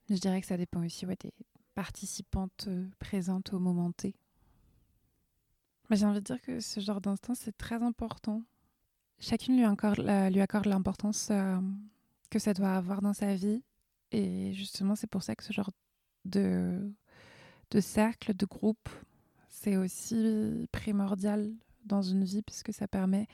je 0.08 0.14
dirais 0.16 0.40
que 0.40 0.46
ça 0.46 0.56
dépend 0.56 0.84
aussi 0.84 1.06
des 1.06 1.32
participantes 1.74 2.66
euh, 2.68 2.86
présentes 2.98 3.52
au 3.52 3.58
moment 3.58 3.92
T. 3.92 4.14
Mais 5.90 5.96
J'ai 5.96 6.06
envie 6.06 6.20
de 6.20 6.24
dire 6.24 6.40
que 6.40 6.60
ce 6.60 6.80
genre 6.80 7.00
d'instant, 7.00 7.34
c'est 7.34 7.56
très 7.56 7.82
important. 7.82 8.42
Chacune 9.18 9.56
lui 9.56 9.64
accorde, 9.64 10.00
lui 10.32 10.40
accorde 10.40 10.66
l'importance 10.66 11.28
euh, 11.30 11.56
que 12.30 12.38
ça 12.38 12.54
doit 12.54 12.74
avoir 12.74 13.02
dans 13.02 13.12
sa 13.12 13.34
vie. 13.34 13.62
Et 14.10 14.52
justement, 14.52 14.94
c'est 14.96 15.06
pour 15.06 15.22
ça 15.22 15.34
que 15.34 15.44
ce 15.44 15.52
genre 15.52 15.70
de, 16.24 16.92
de 17.72 17.80
cercle, 17.80 18.34
de 18.34 18.44
groupe, 18.44 18.88
c'est 19.48 19.76
aussi 19.76 20.68
primordial 20.72 21.50
dans 21.86 22.02
une 22.02 22.22
vie 22.22 22.42
puisque 22.42 22.72
ça 22.72 22.86
permet 22.86 23.26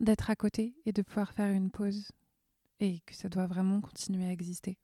d'être 0.00 0.30
à 0.30 0.36
côté 0.36 0.74
et 0.86 0.92
de 0.92 1.02
pouvoir 1.02 1.32
faire 1.32 1.52
une 1.52 1.70
pause 1.70 2.10
et 2.80 3.00
que 3.00 3.14
ça 3.14 3.28
doit 3.28 3.46
vraiment 3.46 3.82
continuer 3.82 4.24
à 4.24 4.32
exister. 4.32 4.78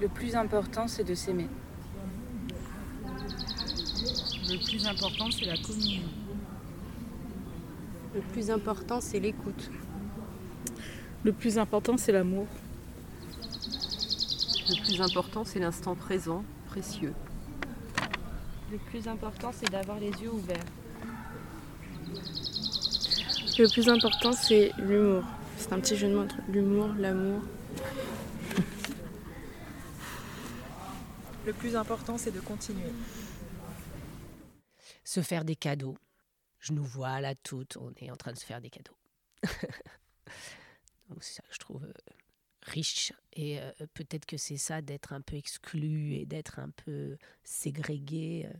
Le 0.00 0.08
plus 0.08 0.34
important, 0.34 0.88
c'est 0.88 1.04
de 1.04 1.14
s'aimer. 1.14 1.48
Le 4.48 4.64
plus 4.64 4.86
important, 4.86 5.30
c'est 5.30 5.44
la 5.44 5.58
communion. 5.58 6.08
Le 8.14 8.22
plus 8.32 8.50
important, 8.50 9.02
c'est 9.02 9.20
l'écoute. 9.20 9.70
Le 11.22 11.32
plus 11.34 11.58
important, 11.58 11.98
c'est 11.98 12.12
l'amour. 12.12 12.46
Le 14.68 14.82
plus 14.82 15.00
important, 15.00 15.44
c'est 15.44 15.58
l'instant 15.58 15.94
présent, 15.94 16.44
précieux. 16.66 17.14
Le 18.70 18.76
plus 18.76 19.08
important, 19.08 19.50
c'est 19.50 19.70
d'avoir 19.70 19.98
les 19.98 20.10
yeux 20.10 20.30
ouverts. 20.30 20.64
Le 23.58 23.72
plus 23.72 23.88
important, 23.88 24.32
c'est 24.32 24.72
l'humour. 24.76 25.24
C'est 25.56 25.72
un 25.72 25.80
petit 25.80 25.96
jeu 25.96 26.08
de 26.08 26.14
mots 26.14 26.22
entre 26.24 26.36
l'humour, 26.48 26.88
l'amour. 26.98 27.40
Le 31.46 31.52
plus 31.54 31.74
important, 31.74 32.18
c'est 32.18 32.30
de 32.30 32.40
continuer. 32.40 32.92
Se 35.02 35.22
faire 35.22 35.46
des 35.46 35.56
cadeaux. 35.56 35.96
Je 36.58 36.74
nous 36.74 36.84
vois 36.84 37.22
là 37.22 37.34
toutes, 37.34 37.78
on 37.78 37.90
est 37.96 38.10
en 38.10 38.16
train 38.16 38.32
de 38.32 38.38
se 38.38 38.44
faire 38.44 38.60
des 38.60 38.68
cadeaux. 38.68 38.96
c'est 41.20 41.36
ça 41.36 41.42
que 41.42 41.54
je 41.54 41.58
trouve 41.58 41.84
euh, 41.84 41.92
riche. 42.62 43.12
Et 43.32 43.60
euh, 43.60 43.72
peut-être 43.94 44.26
que 44.26 44.36
c'est 44.36 44.56
ça 44.56 44.82
d'être 44.82 45.12
un 45.12 45.20
peu 45.20 45.36
exclu 45.36 46.14
et 46.14 46.26
d'être 46.26 46.58
un 46.58 46.70
peu 46.70 47.16
ségrégué. 47.44 48.48
Euh, 48.48 48.56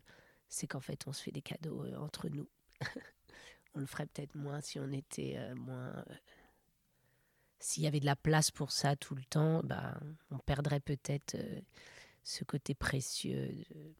c'est 0.49 0.67
qu'en 0.67 0.81
fait, 0.81 1.07
on 1.07 1.13
se 1.13 1.23
fait 1.23 1.33
des 1.33 1.43
cadeaux 1.43 1.85
entre 1.97 2.29
nous. 2.29 2.49
on 3.75 3.81
le 3.81 3.87
ferait 3.87 4.07
peut-être 4.07 4.35
moins 4.35 4.61
si 4.61 4.79
on 4.79 4.91
était 4.93 5.39
moins. 5.55 6.05
S'il 7.59 7.83
y 7.83 7.87
avait 7.87 8.01
de 8.01 8.07
la 8.07 8.17
place 8.17 8.51
pour 8.51 8.71
ça 8.71 8.97
tout 8.97 9.15
le 9.15 9.25
temps, 9.25 9.63
bah, 9.63 10.01
on 10.31 10.39
perdrait 10.39 10.81
peut-être 10.81 11.37
ce 12.23 12.45
côté 12.45 12.75
précieux 12.75 13.49
de, 13.49 13.95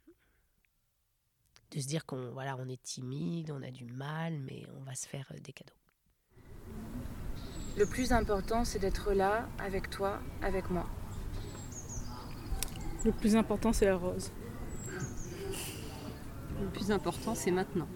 de 1.73 1.81
se 1.81 1.87
dire 1.87 2.07
qu'on 2.07 2.31
voilà, 2.31 2.57
on 2.57 2.69
est 2.69 2.83
timide, 2.83 3.51
on 3.51 3.63
a 3.63 3.71
du 3.71 3.85
mal, 3.85 4.39
mais 4.39 4.65
on 4.77 4.83
va 4.83 4.95
se 4.95 5.07
faire 5.07 5.31
des 5.41 5.53
cadeaux. 5.53 5.75
Le 7.79 7.87
plus 7.87 8.13
important, 8.13 8.65
c'est 8.65 8.81
d'être 8.81 9.13
là, 9.13 9.47
avec 9.61 9.89
toi, 9.89 10.19
avec 10.43 10.69
moi. 10.69 10.85
Le 13.05 13.13
plus 13.13 13.37
important, 13.37 13.73
c'est 13.73 13.85
la 13.85 13.95
rose. 13.95 14.33
Le 16.61 16.67
plus 16.73 16.91
important, 16.91 17.37
c'est 17.37 17.53
maintenant. 17.53 17.87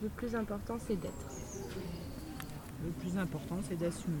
Le 0.00 0.08
plus 0.08 0.36
important, 0.36 0.76
c'est 0.86 0.94
d'être. 0.94 1.26
Le 2.84 2.90
plus 2.92 3.18
important, 3.18 3.58
c'est 3.68 3.76
d'assumer. 3.76 4.16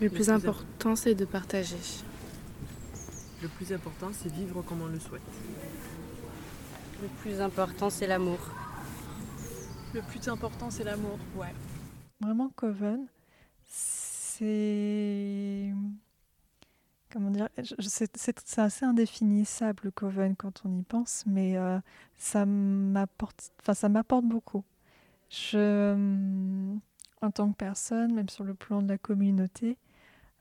Le, 0.00 0.08
plus, 0.08 0.30
important, 0.30 0.94
c'est 0.94 1.16
de 1.16 1.24
partager. 1.24 1.76
Le 3.42 3.48
plus 3.48 3.72
important, 3.72 4.10
c'est 4.12 4.32
vivre 4.32 4.62
comme 4.62 4.80
on 4.82 4.86
le 4.86 5.00
souhaite. 5.00 5.20
Le 7.02 7.08
plus 7.20 7.40
important, 7.40 7.90
c'est 7.90 8.06
l'amour. 8.06 8.38
Le 9.92 10.02
plus 10.02 10.28
important, 10.28 10.70
c'est 10.70 10.84
l'amour, 10.84 11.18
ouais. 11.34 11.52
Vraiment, 12.20 12.50
Coven, 12.54 13.06
c'est. 13.66 15.72
Comment 17.12 17.30
dire 17.30 17.48
C'est 17.80 18.58
assez 18.58 18.84
indéfinissable, 18.84 19.90
Coven, 19.90 20.36
quand 20.36 20.62
on 20.64 20.78
y 20.78 20.82
pense, 20.82 21.24
mais 21.26 21.56
euh, 21.56 21.80
ça 22.16 22.46
m'apporte 22.46 23.50
beaucoup. 24.22 24.62
Je, 25.28 25.92
en 27.20 27.30
tant 27.32 27.50
que 27.50 27.56
personne, 27.56 28.14
même 28.14 28.28
sur 28.28 28.44
le 28.44 28.54
plan 28.54 28.82
de 28.82 28.88
la 28.88 28.98
communauté, 28.98 29.76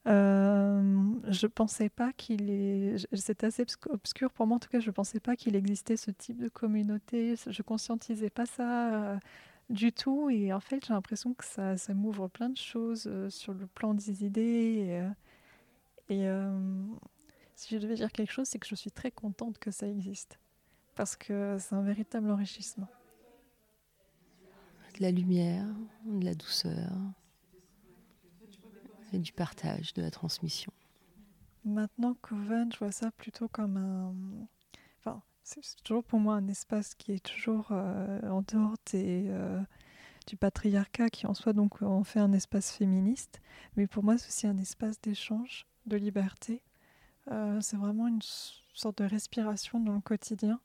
euh, 0.08 1.14
je 1.28 1.48
pensais 1.48 1.90
pas 1.90 2.14
qu'il 2.14 2.50
est. 2.50 3.06
C'est 3.14 3.44
assez 3.44 3.66
obscur 3.90 4.32
pour 4.32 4.48
moi, 4.48 4.58
en 4.58 4.60
tout 4.60 4.70
cas, 4.70 4.80
je 4.80 4.92
pensais 4.92 5.20
pas 5.20 5.36
qu'il 5.36 5.56
existait 5.56 5.98
ce 5.98 6.12
type 6.12 6.38
de 6.38 6.50
communauté. 6.50 7.36
Je 7.48 7.62
conscientisais 7.62 8.30
pas 8.30 8.46
ça 8.46 8.94
euh, 8.94 9.18
du 9.70 9.92
tout. 9.92 10.30
Et 10.30 10.54
en 10.54 10.60
fait, 10.60 10.86
j'ai 10.86 10.94
l'impression 10.94 11.34
que 11.34 11.44
ça, 11.44 11.78
ça 11.78 11.94
m'ouvre 11.94 12.28
plein 12.28 12.50
de 12.50 12.58
choses 12.58 13.06
euh, 13.08 13.30
sur 13.30 13.54
le 13.54 13.68
plan 13.68 13.94
des 13.94 14.24
idées. 14.24 15.04
Et, 16.10 16.16
et 16.16 16.30
si 17.56 17.76
je 17.76 17.80
devais 17.80 17.96
dire 17.96 18.12
quelque 18.12 18.32
chose, 18.32 18.48
c'est 18.48 18.60
que 18.60 18.68
je 18.68 18.76
suis 18.76 18.92
très 18.92 19.12
contente 19.12 19.60
que 19.60 19.70
ça 19.70 19.88
existe. 19.88 20.40
Parce 20.96 21.16
que 21.16 21.58
c'est 21.60 21.76
un 21.76 21.82
véritable 21.82 22.32
enrichissement. 22.32 22.88
De 24.98 25.04
la 25.04 25.12
lumière, 25.12 25.66
de 26.06 26.26
la 26.26 26.34
douceur, 26.34 26.92
et 29.14 29.20
du 29.20 29.34
partage, 29.34 29.94
de 29.94 30.02
la 30.02 30.12
transmission. 30.12 30.72
Maintenant, 31.66 32.16
Coven, 32.22 32.72
je 32.72 32.80
vois 32.80 32.92
ça 32.92 33.12
plutôt 33.12 33.48
comme 33.48 33.78
un. 33.78 34.14
Enfin, 35.00 35.22
c'est 35.44 35.62
toujours 35.84 36.04
pour 36.04 36.20
moi 36.20 36.36
un 36.36 36.48
espace 36.48 36.96
qui 36.96 37.12
est 37.12 37.24
toujours 37.24 37.68
euh, 37.72 38.22
en 38.30 38.42
dehors 38.42 38.76
euh, 38.94 39.62
du 40.28 40.38
patriarcat, 40.38 41.10
qui 41.10 41.28
en 41.28 41.34
soi 41.34 41.54
donc 41.54 41.82
en 41.82 42.04
fait 42.04 42.20
un 42.20 42.32
espace 42.32 42.72
féministe. 42.72 43.42
Mais 43.76 43.88
pour 43.88 44.04
moi, 44.04 44.18
c'est 44.18 44.30
aussi 44.30 44.48
un 44.48 44.58
espace 44.58 45.02
d'échange, 45.02 45.68
de 45.86 45.98
liberté. 45.98 46.62
Euh, 47.30 47.60
c'est 47.62 47.78
vraiment 47.78 48.08
une 48.08 48.22
sorte 48.74 49.00
de 49.00 49.04
respiration 49.04 49.80
dans 49.80 49.94
le 49.94 50.02
quotidien 50.02 50.60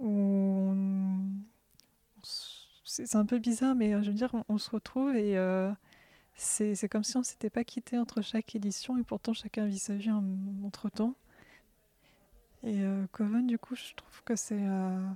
où 0.00 0.74
c'est 2.82 3.14
un 3.14 3.26
peu 3.26 3.38
bizarre, 3.38 3.74
mais 3.74 3.90
je 4.02 4.10
veux 4.10 4.16
dire, 4.16 4.34
on, 4.34 4.44
on 4.48 4.58
se 4.58 4.70
retrouve 4.70 5.14
et 5.14 5.36
c'est 6.36 6.88
comme 6.88 7.04
si 7.04 7.16
on 7.16 7.22
s'était 7.22 7.50
pas 7.50 7.64
quitté 7.64 7.98
entre 7.98 8.22
chaque 8.22 8.54
édition 8.54 8.98
et 8.98 9.02
pourtant 9.02 9.32
chacun 9.32 9.66
vit 9.66 9.78
sa 9.78 9.94
vie 9.94 10.10
entre 10.64 10.88
temps. 10.88 11.14
Et 12.64 12.82
euh, 12.82 13.06
Coven, 13.12 13.46
du 13.46 13.58
coup, 13.58 13.74
je 13.76 13.94
trouve 13.94 14.22
que 14.24 14.36
c'est. 14.36 14.58
Euh, 14.58 15.06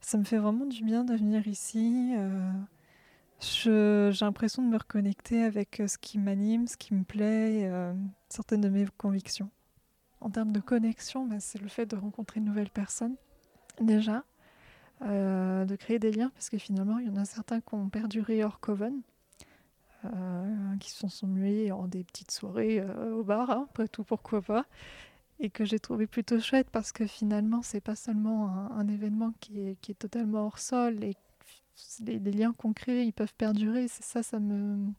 ça 0.00 0.18
me 0.18 0.24
fait 0.24 0.38
vraiment 0.38 0.66
du 0.66 0.84
bien 0.84 1.04
de 1.04 1.14
venir 1.14 1.46
ici. 1.48 2.14
Euh, 2.16 2.52
j'ai 3.40 4.24
l'impression 4.24 4.62
de 4.62 4.68
me 4.68 4.78
reconnecter 4.78 5.42
avec 5.42 5.82
ce 5.86 5.98
qui 5.98 6.18
m'anime, 6.18 6.68
ce 6.68 6.76
qui 6.76 6.94
me 6.94 7.04
plaît, 7.04 7.70
certaines 8.28 8.62
de 8.62 8.68
mes 8.68 8.86
convictions. 8.96 9.50
En 10.20 10.30
termes 10.30 10.52
de 10.52 10.60
connexion, 10.60 11.26
bah, 11.26 11.40
c'est 11.40 11.60
le 11.60 11.68
fait 11.68 11.86
de 11.86 11.96
rencontrer 11.96 12.40
de 12.40 12.46
nouvelles 12.46 12.70
personnes, 12.70 13.16
déjà, 13.80 14.24
de 15.02 15.76
créer 15.76 15.98
des 15.98 16.12
liens, 16.12 16.30
parce 16.30 16.48
que 16.48 16.56
finalement, 16.56 16.98
il 16.98 17.08
y 17.08 17.10
en 17.10 17.16
a 17.16 17.26
certains 17.26 17.60
qui 17.60 17.74
ont 17.74 17.90
perduré 17.90 18.42
hors 18.42 18.58
Coven. 18.58 19.02
Euh, 20.04 20.76
qui 20.78 20.90
se 20.90 21.08
sont 21.08 21.26
mués 21.26 21.72
en 21.72 21.88
des 21.88 22.04
petites 22.04 22.30
soirées 22.30 22.80
euh, 22.80 23.14
au 23.14 23.24
bar, 23.24 23.50
hein, 23.50 23.66
après 23.70 23.88
tout, 23.88 24.04
pourquoi 24.04 24.42
pas, 24.42 24.66
et 25.40 25.50
que 25.50 25.64
j'ai 25.64 25.78
trouvé 25.78 26.06
plutôt 26.06 26.38
chouette 26.38 26.68
parce 26.70 26.92
que 26.92 27.06
finalement, 27.06 27.62
c'est 27.62 27.80
pas 27.80 27.96
seulement 27.96 28.50
un, 28.72 28.86
événement 28.88 29.32
qui 29.40 29.60
est, 29.60 29.80
qui 29.80 29.92
est, 29.92 29.94
totalement 29.94 30.46
hors 30.46 30.58
sol 30.58 31.02
et 31.02 31.16
les, 32.04 32.18
liens 32.18 32.52
qu'on 32.52 32.72
crée, 32.72 33.04
ils 33.04 33.12
peuvent 33.12 33.34
perdurer. 33.34 33.88
C'est 33.88 34.04
ça, 34.04 34.22
ça 34.22 34.38
me, 34.38 34.92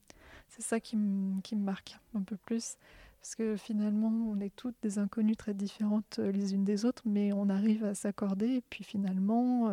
c'est 0.50 0.64
ça 0.64 0.80
qui 0.80 0.98
me, 0.98 1.40
marque 1.56 1.98
un 2.16 2.22
peu 2.22 2.36
plus. 2.38 2.76
Parce 3.22 3.36
que 3.36 3.56
finalement, 3.56 4.10
on 4.10 4.40
est 4.40 4.56
toutes 4.56 4.76
des 4.82 5.00
inconnues 5.00 5.36
très 5.36 5.54
différentes 5.54 6.20
euh, 6.20 6.32
les 6.32 6.54
unes 6.56 6.66
des 6.66 6.86
autres, 6.86 7.04
mais 7.06 7.34
on 7.34 7.50
arrive 7.50 7.84
à 7.86 7.94
s'accorder. 7.94 8.48
Et 8.56 8.62
puis 8.62 8.84
finalement, 8.84 9.72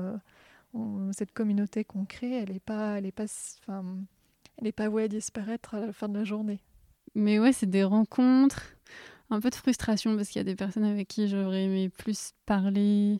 cette 1.12 1.32
communauté 1.32 1.84
qu'on 1.84 2.04
crée, 2.04 2.32
elle 2.32 2.52
n'est 2.52 2.60
pas, 2.60 2.98
elle 2.98 3.06
est 3.06 3.12
pas, 3.12 3.26
enfin, 3.62 3.84
elle 4.58 4.64
n'est 4.64 4.72
pas 4.72 4.88
vouée 4.88 5.04
à 5.04 5.08
disparaître 5.08 5.74
à 5.74 5.80
la 5.80 5.92
fin 5.92 6.08
de 6.08 6.18
la 6.18 6.24
journée. 6.24 6.60
Mais 7.14 7.38
ouais, 7.38 7.52
c'est 7.52 7.68
des 7.68 7.84
rencontres, 7.84 8.76
un 9.30 9.40
peu 9.40 9.50
de 9.50 9.54
frustration 9.54 10.16
parce 10.16 10.28
qu'il 10.28 10.40
y 10.40 10.40
a 10.40 10.44
des 10.44 10.56
personnes 10.56 10.84
avec 10.84 11.08
qui 11.08 11.28
j'aurais 11.28 11.64
aimé 11.64 11.88
plus 11.88 12.32
parler, 12.46 13.18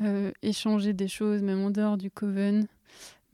euh, 0.00 0.32
échanger 0.42 0.92
des 0.92 1.08
choses, 1.08 1.42
même 1.42 1.60
en 1.60 1.70
dehors 1.70 1.96
du 1.96 2.10
coven. 2.10 2.66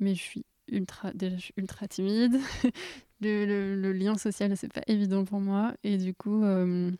Mais 0.00 0.14
je 0.14 0.20
suis 0.20 0.44
ultra, 0.68 1.12
déjà, 1.12 1.36
ultra 1.56 1.88
timide. 1.88 2.38
le, 3.20 3.92
lien 3.92 4.16
social, 4.16 4.56
c'est 4.56 4.72
pas 4.72 4.82
évident 4.86 5.24
pour 5.24 5.40
moi. 5.40 5.74
Et 5.82 5.98
du 5.98 6.14
coup, 6.14 6.42
euh, 6.44 6.90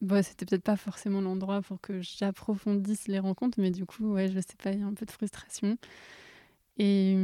bah, 0.00 0.22
c'était 0.22 0.46
peut-être 0.46 0.62
pas 0.62 0.76
forcément 0.76 1.20
l'endroit 1.20 1.62
pour 1.62 1.80
que 1.80 2.00
j'approfondisse 2.00 3.08
les 3.08 3.18
rencontres, 3.18 3.58
mais 3.60 3.70
du 3.70 3.86
coup, 3.86 4.12
ouais, 4.12 4.28
je 4.28 4.38
sais 4.40 4.56
pas, 4.62 4.72
il 4.72 4.80
y 4.80 4.82
a 4.82 4.86
un 4.86 4.94
peu 4.94 5.06
de 5.06 5.10
frustration. 5.10 5.76
Et, 6.78 7.16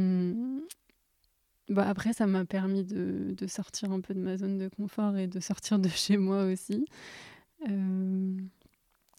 bah 1.69 1.87
après, 1.87 2.13
ça 2.13 2.27
m'a 2.27 2.45
permis 2.45 2.83
de, 2.83 3.33
de, 3.37 3.47
sortir 3.47 3.91
un 3.91 4.01
peu 4.01 4.13
de 4.13 4.19
ma 4.19 4.37
zone 4.37 4.57
de 4.57 4.67
confort 4.67 5.17
et 5.17 5.27
de 5.27 5.39
sortir 5.39 5.79
de 5.79 5.89
chez 5.89 6.17
moi 6.17 6.43
aussi. 6.45 6.85
Euh, 7.69 8.37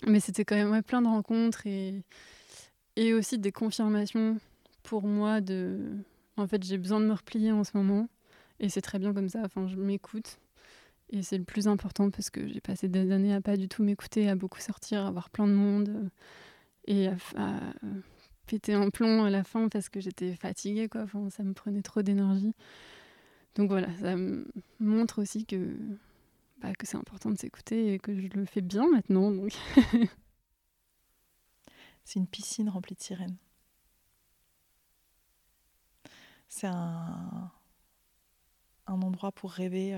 mais 0.07 0.21
c'était 0.21 0.45
quand 0.45 0.57
même 0.57 0.83
plein 0.83 1.03
de 1.03 1.09
rencontres 1.09 1.67
et, 1.67 2.03
et 2.97 3.15
aussi 3.15 3.39
des 3.39 3.53
confirmations 3.53 4.39
pour 4.83 5.05
moi 5.05 5.41
de... 5.41 5.79
En 6.37 6.47
fait, 6.47 6.65
j'ai 6.65 6.79
besoin 6.79 7.01
de 7.01 7.07
me 7.07 7.13
replier 7.13 7.53
en 7.53 7.63
ce 7.63 7.77
moment 7.77 8.09
et 8.59 8.69
c'est 8.69 8.81
très 8.81 8.99
bien 8.99 9.15
comme 9.15 9.29
ça. 9.29 9.41
Enfin, 9.45 9.67
je 9.69 9.77
m'écoute 9.77 10.39
et 11.11 11.23
c'est 11.23 11.39
le 11.39 11.45
plus 11.45 11.69
important 11.69 12.11
parce 12.11 12.31
que 12.31 12.49
j'ai 12.49 12.61
passé 12.61 12.89
des 12.89 13.13
années 13.13 13.35
à 13.35 13.41
pas 13.41 13.57
du 13.57 13.69
tout 13.69 13.83
m'écouter, 13.83 14.29
à 14.29 14.35
beaucoup 14.35 14.61
sortir, 14.61 15.07
à 15.07 15.11
voir 15.11 15.31
plein 15.31 15.47
de 15.47 15.53
monde 15.53 16.11
et 16.87 17.09
à, 17.09 17.17
à 17.37 17.61
pété 18.47 18.75
un 18.75 18.91
plomb 18.91 19.25
à 19.25 19.31
la 19.31 19.45
fin 19.45 19.69
parce 19.69 19.89
que 19.89 20.01
j'étais 20.01 20.35
fatiguée, 20.35 20.89
quoi. 20.89 21.07
Ça 21.31 21.43
me 21.43 21.53
prenait 21.53 21.83
trop 21.83 22.03
d'énergie. 22.03 22.55
Donc 23.55 23.71
voilà, 23.71 23.95
ça 23.99 24.17
me 24.17 24.47
montre 24.81 25.21
aussi 25.21 25.45
que, 25.45 25.77
bah, 26.61 26.73
que 26.75 26.87
c'est 26.87 26.97
important 26.97 27.31
de 27.31 27.39
s'écouter 27.39 27.95
et 27.95 27.99
que 27.99 28.19
je 28.19 28.29
le 28.29 28.45
fais 28.45 28.63
bien 28.63 28.89
maintenant. 28.91 29.31
Donc. 29.31 29.53
c'est 32.05 32.19
une 32.19 32.27
piscine 32.27 32.69
remplie 32.69 32.95
de 32.95 33.01
sirènes. 33.01 33.37
C'est 36.49 36.67
un. 36.67 37.51
endroit 38.87 39.33
pour 39.33 39.51
rêver 39.53 39.95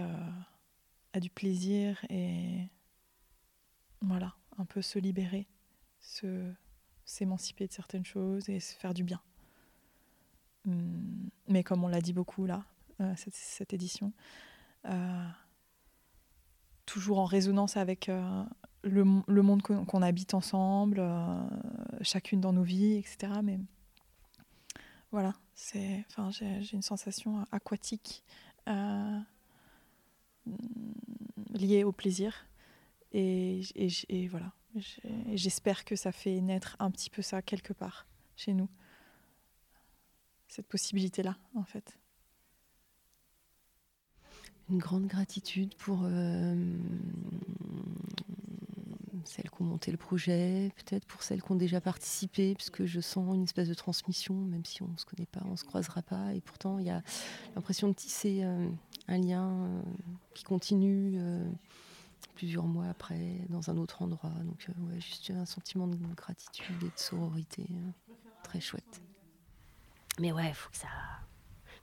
à 1.12 1.20
du 1.20 1.30
plaisir 1.30 2.04
et 2.10 2.68
voilà, 4.00 4.34
un 4.58 4.64
peu 4.64 4.82
se 4.82 4.98
libérer, 4.98 5.46
se 6.00 6.52
s'émanciper 7.04 7.66
de 7.66 7.72
certaines 7.72 8.04
choses 8.04 8.48
et 8.48 8.60
se 8.60 8.74
faire 8.74 8.94
du 8.94 9.04
bien. 9.04 9.20
Hum, 10.66 11.30
mais 11.48 11.62
comme 11.62 11.84
on 11.84 11.88
l'a 11.88 12.00
dit 12.00 12.12
beaucoup 12.12 12.46
là, 12.46 12.64
euh, 13.00 13.12
cette, 13.16 13.72
édition, 13.72 14.12
euh, 14.86 15.26
toujours 16.86 17.18
en 17.18 17.24
résonance 17.24 17.76
avec 17.76 18.08
euh, 18.08 18.44
le, 18.82 19.04
monde 19.04 19.62
qu'on 19.62 20.02
habite 20.02 20.34
ensemble, 20.34 21.02
chacune 22.02 22.40
dans 22.40 22.52
nos 22.52 22.62
vies, 22.62 22.94
etc. 22.94 23.32
Mais 23.42 23.58
voilà, 25.10 25.34
j'ai 25.56 26.04
une 26.72 26.82
sensation 26.82 27.44
aquatique 27.50 28.22
liée 31.52 31.84
au 31.84 31.92
plaisir. 31.92 32.46
Et 33.12 33.62
voilà, 34.30 34.52
j'espère 35.34 35.84
que 35.84 35.96
ça 35.96 36.12
fait 36.12 36.40
naître 36.40 36.76
un 36.78 36.90
petit 36.90 37.10
peu 37.10 37.22
ça 37.22 37.42
quelque 37.42 37.72
part 37.72 38.06
chez 38.36 38.52
nous. 38.52 38.68
Cette 40.48 40.66
possibilité-là, 40.66 41.36
en 41.54 41.64
fait. 41.64 41.98
Une 44.70 44.78
grande 44.78 45.06
gratitude 45.06 45.74
pour 45.74 46.00
euh, 46.04 46.54
celles 49.24 49.50
qui 49.50 49.62
ont 49.62 49.64
monté 49.64 49.90
le 49.90 49.96
projet, 49.96 50.72
peut-être 50.76 51.06
pour 51.06 51.22
celles 51.22 51.42
qui 51.42 51.52
ont 51.52 51.56
déjà 51.56 51.80
participé, 51.80 52.54
puisque 52.54 52.84
je 52.84 53.00
sens 53.00 53.34
une 53.34 53.44
espèce 53.44 53.68
de 53.68 53.74
transmission, 53.74 54.34
même 54.34 54.64
si 54.64 54.82
on 54.82 54.88
ne 54.88 54.96
se 54.96 55.04
connaît 55.04 55.26
pas, 55.26 55.42
on 55.44 55.52
ne 55.52 55.56
se 55.56 55.64
croisera 55.64 56.02
pas. 56.02 56.34
Et 56.34 56.40
pourtant, 56.40 56.78
il 56.78 56.86
y 56.86 56.90
a 56.90 57.02
l'impression 57.54 57.88
de 57.88 57.94
tisser 57.94 58.40
euh, 58.42 58.68
un 59.08 59.18
lien 59.18 59.50
euh, 59.50 59.82
qui 60.34 60.44
continue 60.44 61.20
plusieurs 62.34 62.64
mois 62.64 62.86
après, 62.86 63.38
dans 63.48 63.70
un 63.70 63.76
autre 63.76 64.02
endroit. 64.02 64.30
Donc, 64.44 64.66
ouais, 64.68 65.00
juste 65.00 65.30
un 65.30 65.46
sentiment 65.46 65.86
de 65.86 65.96
gratitude 66.14 66.82
et 66.82 66.86
de 66.86 66.98
sororité 66.98 67.66
très 68.42 68.60
chouette. 68.60 69.02
Mais 70.20 70.32
ouais, 70.32 70.52
faut 70.52 70.70
que 70.70 70.76
ça 70.76 70.88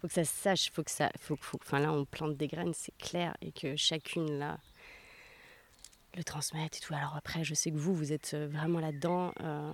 faut 0.02 0.08
que 0.08 0.14
ça 0.14 0.26
se 0.26 0.34
sache, 0.34 0.72
faut 0.72 0.84
que 0.84 0.90
ça, 0.90 1.12
faut, 1.20 1.36
faut, 1.40 1.60
enfin 1.62 1.80
là 1.80 1.94
on 1.94 2.06
plante 2.06 2.36
des 2.36 2.48
graines, 2.48 2.74
c'est 2.74 2.98
clair, 2.98 3.38
et 3.42 3.52
que 3.52 3.76
chacune 3.76 4.40
là 4.40 4.58
le 6.16 6.24
transmette 6.24 6.78
et 6.78 6.80
tout. 6.80 6.94
Alors 6.94 7.16
après, 7.16 7.44
je 7.44 7.54
sais 7.54 7.72
que 7.72 7.78
vous, 7.78 7.94
vous 7.94 8.12
êtes 8.12 8.34
euh, 8.34 8.48
vraiment 8.48 8.80
là-dedans. 8.80 9.32
Euh, 9.42 9.72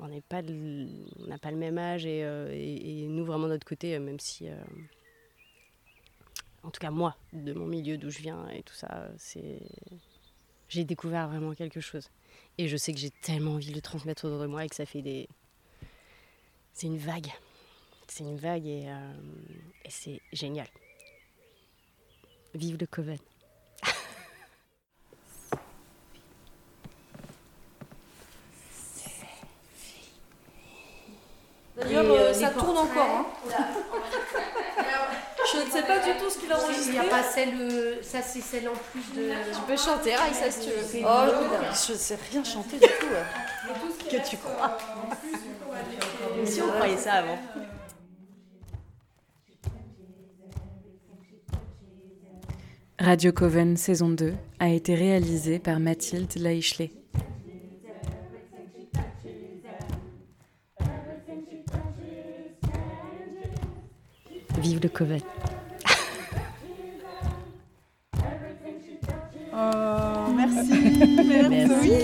on 0.00 0.08
n'a 0.08 0.20
pas 0.20 0.42
le 0.42 1.56
même 1.56 1.78
âge 1.78 2.02
euh, 2.06 2.50
et, 2.52 3.06
nous 3.06 3.24
vraiment 3.24 3.46
de 3.46 3.52
notre 3.52 3.66
côté, 3.66 3.98
même 3.98 4.20
si, 4.20 4.48
en 6.66 6.70
tout 6.70 6.80
cas 6.80 6.90
moi, 6.90 7.16
de 7.32 7.52
mon 7.52 7.66
milieu 7.66 7.96
d'où 7.96 8.10
je 8.10 8.18
viens 8.18 8.48
et 8.48 8.62
tout 8.62 8.74
ça, 8.74 9.08
c'est, 9.16 9.60
j'ai 10.68 10.84
découvert 10.84 11.28
vraiment 11.28 11.54
quelque 11.54 11.80
chose. 11.80 12.10
Et 12.58 12.68
je 12.68 12.76
sais 12.76 12.92
que 12.92 12.98
j'ai 12.98 13.10
tellement 13.10 13.52
envie 13.52 13.70
de 13.70 13.74
le 13.74 13.82
transmettre 13.82 14.26
autour 14.26 14.40
de 14.40 14.46
moi 14.46 14.64
et 14.64 14.68
que 14.68 14.74
ça 14.76 14.86
fait 14.86 15.02
des, 15.02 15.28
c'est 16.72 16.86
une 16.86 16.98
vague 16.98 17.32
c'est 18.08 18.24
une 18.24 18.38
vague 18.38 18.66
et, 18.66 18.86
euh, 18.88 19.12
c'est 19.88 20.20
génial. 20.32 20.66
Vive 22.54 22.78
le 22.80 22.86
Coven. 22.86 23.18
D'ailleurs, 31.76 32.06
euh, 32.06 32.32
ça 32.32 32.48
tourne 32.50 32.78
encore. 32.78 33.06
Hein. 33.06 33.26
Je 35.52 35.58
ne 35.58 35.70
sais 35.70 35.82
pas 35.82 35.98
du 35.98 36.18
tout 36.18 36.30
ce 36.30 36.38
qu'il 36.38 36.50
a 36.50 36.56
euh, 37.38 37.96
ça 38.02 38.22
c'est 38.22 38.40
celle 38.40 38.68
en 38.68 38.72
plus 38.92 39.02
de. 39.14 39.28
Tu 39.28 39.60
peux 39.66 39.76
chanter, 39.76 40.14
Raïssa, 40.14 40.50
si 40.50 40.60
tu 40.60 40.70
veux. 40.70 41.04
Oh, 41.06 41.24
je 41.86 41.92
ne 41.92 41.98
sais 41.98 42.18
rien 42.30 42.44
chanter 42.44 42.78
du 42.78 42.86
tout. 42.86 44.10
Que 44.10 44.28
tu 44.28 44.36
crois. 44.36 44.78
Si 46.44 46.62
on 46.62 46.68
croyait 46.68 46.96
ça 46.96 47.14
avant. 47.14 47.38
Radio 52.98 53.30
Coven 53.30 53.76
saison 53.76 54.08
2 54.08 54.34
a 54.58 54.70
été 54.70 54.94
réalisée 54.94 55.58
par 55.58 55.78
Mathilde 55.78 56.32
Laichelet. 56.36 56.90
Vive 64.58 64.80
le 64.82 64.88
Coven. 64.88 65.20
Oh, 69.56 70.32
merci. 70.36 70.70
Merci. 71.48 71.96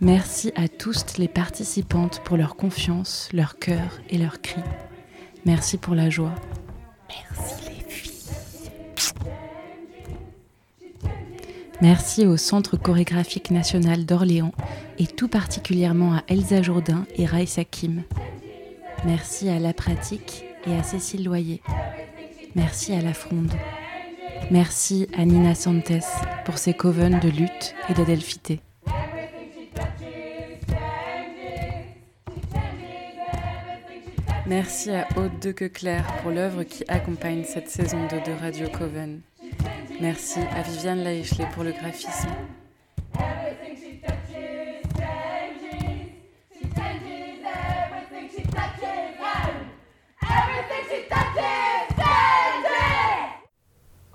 Merci 0.00 0.52
à 0.54 0.68
tous 0.68 1.18
les 1.18 1.26
participantes 1.26 2.22
pour 2.24 2.36
leur 2.36 2.54
confiance, 2.54 3.28
leur 3.32 3.58
cœur 3.58 3.98
et 4.10 4.18
leurs 4.18 4.40
cris. 4.40 4.62
Merci 5.44 5.76
pour 5.76 5.96
la 5.96 6.08
joie. 6.08 6.34
Merci 7.08 7.54
les 7.66 7.84
filles. 7.90 8.12
Merci 11.80 12.26
au 12.26 12.36
Centre 12.36 12.76
chorégraphique 12.76 13.50
national 13.50 14.04
d'Orléans 14.04 14.52
et 14.98 15.06
tout 15.06 15.28
particulièrement 15.28 16.14
à 16.14 16.22
Elsa 16.28 16.62
Jourdain 16.62 17.04
et 17.16 17.26
Raïs 17.26 17.58
Kim. 17.70 18.02
Merci 19.04 19.48
à 19.48 19.58
La 19.58 19.72
Pratique 19.72 20.44
et 20.66 20.76
à 20.76 20.84
Cécile 20.84 21.24
Loyer. 21.24 21.60
Merci 22.54 22.92
à 22.92 23.02
La 23.02 23.14
Fronde. 23.14 23.52
Merci 24.50 25.08
à 25.16 25.24
Nina 25.24 25.54
Santes 25.54 25.92
pour 26.44 26.58
ses 26.58 26.74
covens 26.74 27.20
de 27.20 27.28
lutte 27.28 27.74
et 27.88 27.94
d'adelphité. 27.94 28.60
Merci 34.46 34.90
à 34.90 35.06
Aude 35.16 35.38
de 35.40 35.52
Queclair 35.52 36.06
pour 36.22 36.30
l'œuvre 36.30 36.62
qui 36.62 36.82
accompagne 36.88 37.44
cette 37.44 37.68
saison 37.68 37.98
2 38.10 38.32
de 38.32 38.40
Radio 38.40 38.66
Coven. 38.70 39.20
Merci 40.00 40.40
à 40.56 40.62
Viviane 40.62 41.04
Laichelet 41.04 41.46
pour 41.52 41.64
le 41.64 41.72
graphisme. 41.72 42.30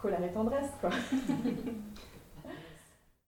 Colère 0.04 0.22
et 0.26 0.32
tendresse, 0.34 0.72
quoi. 0.82 0.90